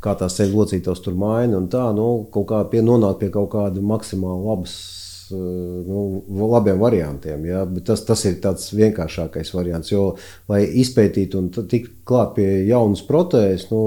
Kā 0.00 0.12
tās 0.16 0.36
ceļu 0.36 0.60
locītos 0.60 1.00
tur 1.02 1.16
maina, 1.18 1.56
un 1.56 1.70
tā, 1.72 1.82
nu, 1.96 2.26
kaut 2.30 2.46
kā 2.50 2.60
pie, 2.70 2.82
nonākt 2.84 3.22
pie 3.22 3.30
kaut 3.32 3.48
kāda 3.54 3.80
maksimāli 3.80 4.44
labas 4.44 4.74
eh, 5.32 5.36
nu, 5.36 6.02
labiem 6.52 6.78
variantiem. 6.78 7.46
Ja? 7.48 7.64
Bet 7.68 7.88
tas, 7.88 8.04
tas 8.06 8.24
ir 8.28 8.36
tāds 8.44 8.68
vienkāršākais 8.76 9.54
variants. 9.56 9.90
Jo, 9.90 10.10
lai 10.52 10.62
izpētītu 10.84 11.40
un 11.40 11.48
tiktu 11.56 11.96
klāt 12.06 12.36
pie 12.36 12.48
jaunas 12.68 13.02
protēzes, 13.08 13.70
nu, 13.72 13.82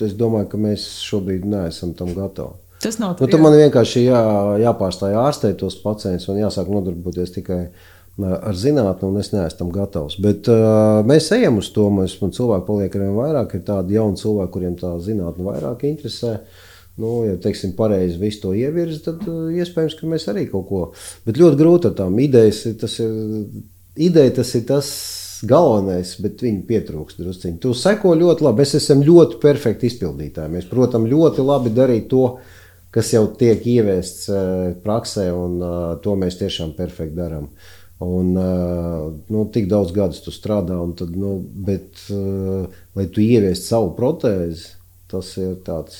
es 0.00 0.12
domāju, 0.16 0.52
ka 0.52 0.60
mēs 0.60 0.86
šobrīd 1.08 1.48
neesam 1.48 1.96
tam 1.98 2.12
gatavi. 2.16 2.69
Tas 2.80 2.96
nav 3.00 3.16
tā. 3.16 3.26
Nu, 3.26 3.30
tad 3.32 3.42
man 3.44 3.56
vienkārši 3.58 4.06
jā, 4.06 4.20
jāpārstāj 4.62 5.16
ārstēt 5.20 5.58
tos 5.60 5.76
pacientus 5.82 6.30
un 6.32 6.40
jāsāk 6.40 6.70
nodarboties 6.72 7.34
tikai 7.34 7.64
ar 8.20 8.56
zinātnē, 8.56 9.08
un 9.08 9.20
es 9.20 9.30
neesmu 9.32 9.58
tam 9.58 9.70
gatavs. 9.74 10.16
Bet 10.20 10.48
uh, 10.52 11.00
mēs 11.06 11.30
ejam 11.36 11.60
uz 11.60 11.70
to, 11.74 11.86
mēs 11.94 12.18
cilvēki 12.20 12.66
paliek 12.66 12.96
ar 12.96 13.04
vien 13.04 13.14
vairāk. 13.16 13.54
Ir 13.56 13.64
tādi 13.68 13.96
jauni 13.96 14.20
cilvēki, 14.20 14.52
kuriem 14.56 14.74
tā 14.80 14.94
zinātnē 15.04 15.46
vairāk 15.46 15.86
interesē. 15.88 16.38
Nu, 17.00 17.22
ja 17.24 17.38
teiksim, 17.40 17.72
pareizi 17.78 18.18
visu 18.20 18.42
to 18.42 18.52
ievirzi, 18.56 19.00
tad 19.06 19.22
uh, 19.28 19.48
iespējams, 19.56 19.96
ka 19.96 20.10
mēs 20.10 20.28
arī 20.32 20.46
kaut 20.50 20.66
ko. 20.68 20.82
Bet 21.24 21.40
ļoti 21.40 21.60
grūti 21.60 21.90
ar 21.90 21.96
tām 22.02 22.18
idejas. 22.20 22.66
Tas 22.80 22.98
ir, 23.00 23.14
ideja 24.08 24.36
tas 24.40 24.52
ir 24.58 24.66
tas 24.68 24.92
galvenais, 25.48 26.14
bet 26.20 26.42
viņi 26.44 26.64
pietrūkst 26.68 27.20
drusciņi. 27.22 27.60
Tu 27.62 27.72
seko 27.76 28.12
ļoti 28.18 28.44
labi. 28.44 28.64
Mēs 28.64 28.76
esam 28.82 29.04
ļoti 29.06 29.40
perfekti 29.40 29.88
izpildītāji. 29.88 30.52
Mēs, 30.52 30.68
protams, 30.68 31.08
ļoti 31.08 31.46
labi 31.46 31.72
darīt 31.76 32.10
to, 32.12 32.26
kas 32.94 33.12
jau 33.14 33.24
tiek 33.38 33.66
ieviests 33.66 34.30
uh, 34.32 34.70
praksē, 34.84 35.28
un 35.34 35.60
uh, 35.62 35.76
to 36.02 36.16
mēs 36.18 36.40
tiešām 36.40 36.74
perfekti 36.78 37.18
darām. 37.18 37.50
Un, 38.00 38.32
uh, 38.38 39.10
nu, 39.28 39.44
tik 39.52 39.68
daudz 39.70 39.92
gadus 39.96 40.22
tu 40.24 40.32
strādā, 40.32 40.78
tad, 40.96 41.12
nu, 41.12 41.34
bet, 41.66 42.00
lai 42.96 43.04
tu 43.12 43.20
ieviestu 43.20 43.74
savu 43.74 43.92
protēzi, 43.98 44.70
tas 45.12 45.34
ir 45.36 45.58
tāds. 45.66 45.98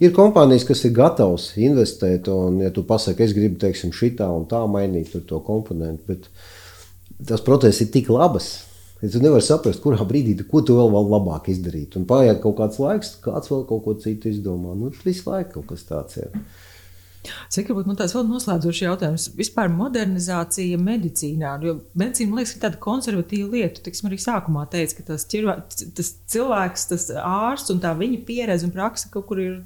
Ir 0.00 0.14
kompānijas, 0.16 0.64
kas 0.64 0.80
ir 0.88 0.94
gatavas 0.96 1.50
investēt, 1.60 2.30
un, 2.32 2.62
ja 2.64 2.70
tu 2.72 2.86
pasaki, 2.88 3.26
es 3.26 3.36
gribu, 3.36 3.58
teiksim, 3.60 3.92
šitā 3.92 4.30
un 4.32 4.46
tā 4.48 4.62
mainīt 4.64 5.12
to 5.28 5.42
komponentu, 5.44 6.06
bet 6.08 6.30
tas 7.28 7.44
protēzes 7.44 7.84
ir 7.84 7.90
tik 7.98 8.08
labas, 8.08 8.54
Ja 9.00 9.08
tu 9.08 9.20
nevari 9.22 9.44
saprast, 9.44 9.80
kurā 9.80 10.04
brīdī 10.04 10.34
ko 10.44 10.60
tu 10.60 10.76
vēl, 10.76 10.90
vēl 10.92 11.06
labāk 11.14 11.48
izdarīt. 11.52 11.96
Un 11.96 12.04
paiet 12.08 12.42
kaut 12.42 12.58
kāds 12.58 12.80
laiks, 12.82 13.14
kāds 13.24 13.48
vēl 13.48 13.64
kaut 13.68 13.86
ko 13.86 13.94
citu 14.02 14.28
izdomā. 14.28 14.74
Nu, 14.76 14.92
visu 15.04 15.30
laiku 15.30 15.58
kaut 15.58 15.70
kas 15.72 15.86
tāds 15.88 16.20
ir. 16.20 16.34
Cik 17.52 17.68
varbūt 17.68 17.88
man 17.88 17.98
tāds 17.98 18.14
vēl 18.16 18.24
noslēdzošs 18.28 18.82
jautājums. 18.86 19.26
Vispār 19.36 19.68
modernizācija 19.72 20.78
medicīnā, 20.80 21.52
jo 21.64 21.74
medicīna, 22.00 22.32
man 22.32 22.40
liekas, 22.40 22.54
ir 22.56 22.62
tāda 22.62 22.80
konservatīva 22.80 23.50
lieta. 23.56 23.82
Tiksim, 23.84 24.08
arī 24.08 24.20
sākumā 24.20 24.64
teica, 24.72 24.96
ka 24.98 25.06
tas, 25.12 25.26
ķirvā, 25.28 25.56
tas 25.96 26.12
cilvēks, 26.32 26.86
tas 26.92 27.08
ārsts 27.20 27.74
un 27.74 27.82
tā 27.84 27.92
viņa 27.98 28.22
pieredze 28.28 28.68
un 28.68 28.72
praksa 28.76 29.12
kaut 29.12 29.28
kur 29.28 29.42
ir 29.42 29.58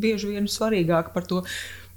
bieži 0.00 0.34
vien 0.34 0.48
svarīgāka 0.50 1.14
par 1.16 1.28
to. 1.28 1.40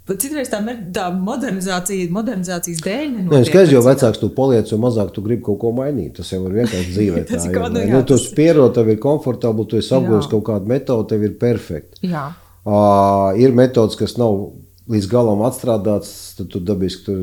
Bet 0.03 0.19
citreiz 0.19 0.49
tā, 0.51 0.59
tā 0.91 1.05
modernizācija, 1.15 2.09
modernizācijas 2.11 2.81
dēļ. 2.83 3.11
Nē, 3.29 3.39
skaidrs, 3.47 3.71
jo 3.71 3.83
vecāks 3.85 4.19
tu 4.19 4.27
paliec, 4.35 4.67
jo 4.67 4.79
mazāk 4.83 5.13
tu 5.15 5.23
gribi 5.23 5.45
kaut 5.45 5.61
ko 5.61 5.71
mainīt. 5.77 6.17
Tas 6.17 6.33
jau 6.33 6.41
ir 6.49 6.57
vienkārši 6.57 6.91
dzīvē. 6.97 7.23
tas 7.29 7.47
ir 7.47 7.55
kaut 7.55 7.69
kas 7.69 7.77
tāds. 7.77 7.93
Nu, 7.93 8.01
tu 8.09 8.17
pierod, 8.35 8.73
tev 8.75 8.91
ir 8.91 8.99
komfortabli, 9.03 9.67
tu 9.71 9.79
esi 9.79 9.95
apgūlis 9.95 10.27
kaut 10.33 10.43
kādu 10.49 10.67
metodi, 10.73 11.07
tev 11.13 11.23
ir 11.29 11.37
perfekti. 11.39 12.03
Jā. 12.11 12.25
Uh, 12.63 13.31
ir 13.39 13.55
metodas, 13.55 13.95
kas 13.99 14.17
nav 14.19 14.51
līdz 14.91 15.07
galam 15.11 15.45
atstrādāts, 15.47 16.11
tad 16.35 16.51
tu 16.51 16.59
dabiski 16.63 17.07
tu 17.07 17.17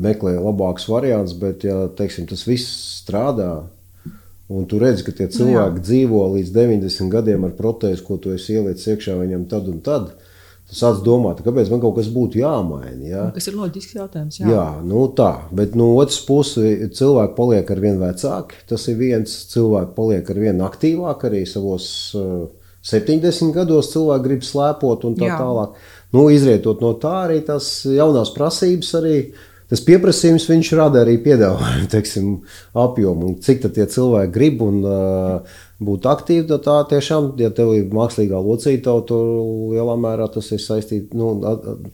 meklē 0.00 0.38
labākus 0.38 0.88
variantus, 0.88 1.36
bet, 1.36 1.68
ja 1.68 1.84
teiksim, 1.96 2.24
tas 2.30 2.46
viss 2.48 2.72
strādā. 3.02 3.52
Un 4.52 4.64
tu 4.68 4.80
redzi, 4.80 5.04
ka 5.04 5.12
tie 5.16 5.28
cilvēki 5.32 5.80
nu, 5.80 5.84
dzīvo 5.84 6.24
līdz 6.34 6.52
90 6.56 7.12
gadiem 7.12 7.44
ar 7.48 7.52
protēzi, 7.56 8.04
ko 8.04 8.18
tu 8.20 8.32
esi 8.34 8.56
ielicis 8.56 8.88
iekšā 8.92 9.20
viņam 9.20 9.46
tad 9.52 9.68
un 9.68 9.80
tad. 9.84 10.14
Tu 10.72 10.78
sāc 10.80 11.02
domāt, 11.04 11.42
kāpēc 11.44 11.68
man 11.68 11.82
kaut 11.82 11.98
kas 11.98 12.06
būtu 12.08 12.38
jāmaina. 12.40 13.02
Ja? 13.04 13.24
Tas 13.34 13.44
ir 13.50 13.58
loģisks 13.60 13.92
jautājums. 13.98 14.38
Jā, 14.40 14.46
jā 14.48 14.62
nu 14.88 15.02
tā. 15.12 15.44
Bet 15.52 15.74
no 15.76 15.90
otras 15.98 16.16
puses, 16.24 16.86
cilvēki 16.96 17.36
paliek 17.36 17.72
ar 17.74 17.82
vien 17.82 18.00
vecāki. 18.00 18.62
Tas 18.70 18.86
ir 18.88 18.96
viens 18.96 19.34
cilvēks, 19.52 19.92
paliek 19.98 20.30
ar 20.32 20.40
vien 20.40 20.62
aktīvāk 20.64 21.26
arī 21.28 21.42
savos 21.50 21.86
uh, 22.16 22.46
70 22.88 23.52
gados. 23.52 23.92
Cilvēki 23.92 24.26
grib 24.30 24.48
slēpot 24.48 25.04
un 25.10 25.18
tā 25.20 25.28
jā. 25.28 25.36
tālāk. 25.44 25.76
Nu, 26.16 26.24
izrietot 26.32 26.80
no 26.80 26.94
tā 27.04 27.18
arī 27.26 27.42
tās 27.44 27.68
jaunās 27.92 28.32
prasības 28.32 28.94
arī 29.02 29.16
tas 29.72 29.82
pieprasījums 29.88 30.48
viņš 30.50 30.72
rada 30.76 31.02
arī 31.02 31.16
piedāvājumu 31.24 31.88
teiksim, 31.94 32.32
apjomu. 32.76 33.32
Un 33.32 33.38
cik 33.44 33.64
tie 33.72 33.86
cilvēki 33.88 34.34
grib 34.34 34.62
un 34.66 34.80
uh, 34.84 35.58
būt 35.82 36.06
aktīvi, 36.10 36.44
tad 36.50 36.64
tā 36.66 36.76
tiešām, 36.92 37.32
ja 37.40 37.50
tev 37.54 37.72
ir 37.76 37.88
mākslīgā 37.94 38.38
locīta, 38.42 38.94
tad 39.00 39.12
lielā 39.72 39.96
mērā 40.00 40.28
tas 40.32 40.52
ir 40.54 40.62
saistīts, 40.62 41.16
nu, 41.16 41.32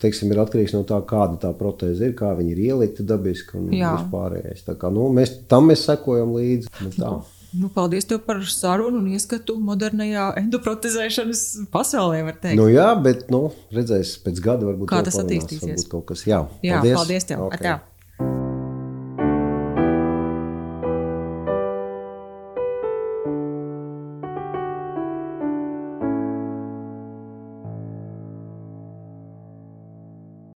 teiksim, 0.03 0.33
ir 0.35 0.43
atkarīgs 0.43 0.77
no 0.77 0.85
tā, 0.89 1.01
kāda 1.09 1.39
tā 1.47 1.55
protēze 1.57 2.11
ir, 2.11 2.15
kā 2.19 2.35
viņi 2.39 2.55
ir 2.55 2.63
ielikti 2.69 3.07
dabiski 3.09 3.59
un 3.61 3.73
vispārējais. 3.73 4.67
Tā 4.69 4.77
kā, 4.81 4.93
nu, 4.95 5.09
mēs, 5.15 5.39
tam 5.51 5.71
mēs 5.73 5.87
sekojam 5.89 6.35
līdzi. 6.37 6.73
Nu, 6.99 7.19
Nu, 7.59 7.71
paldies 7.75 8.07
tev 8.09 8.23
par 8.27 8.41
sarunu 8.47 9.01
un 9.01 9.11
ieskatu 9.11 9.57
modernajā 9.63 10.29
endoprotezēšanas 10.43 11.45
pasaulē. 11.75 12.23
Nu, 12.55 12.69
jā, 12.71 12.89
bet 13.03 13.29
nu, 13.35 13.49
redzēs 13.75 14.17
pēc 14.25 14.43
gada, 14.45 14.69
varbūt 14.71 14.91
kā 14.93 15.03
tas 15.07 15.19
attīstīsies. 15.23 15.65
Varbūt 15.67 15.93
kaut 15.97 16.09
kas, 16.13 16.27
jā, 16.29 16.45
jā 16.63 16.79
paldies, 16.79 16.99
paldies 17.01 17.31
tev. 17.33 17.47
Okay. 17.49 17.59
Atā. 17.59 17.77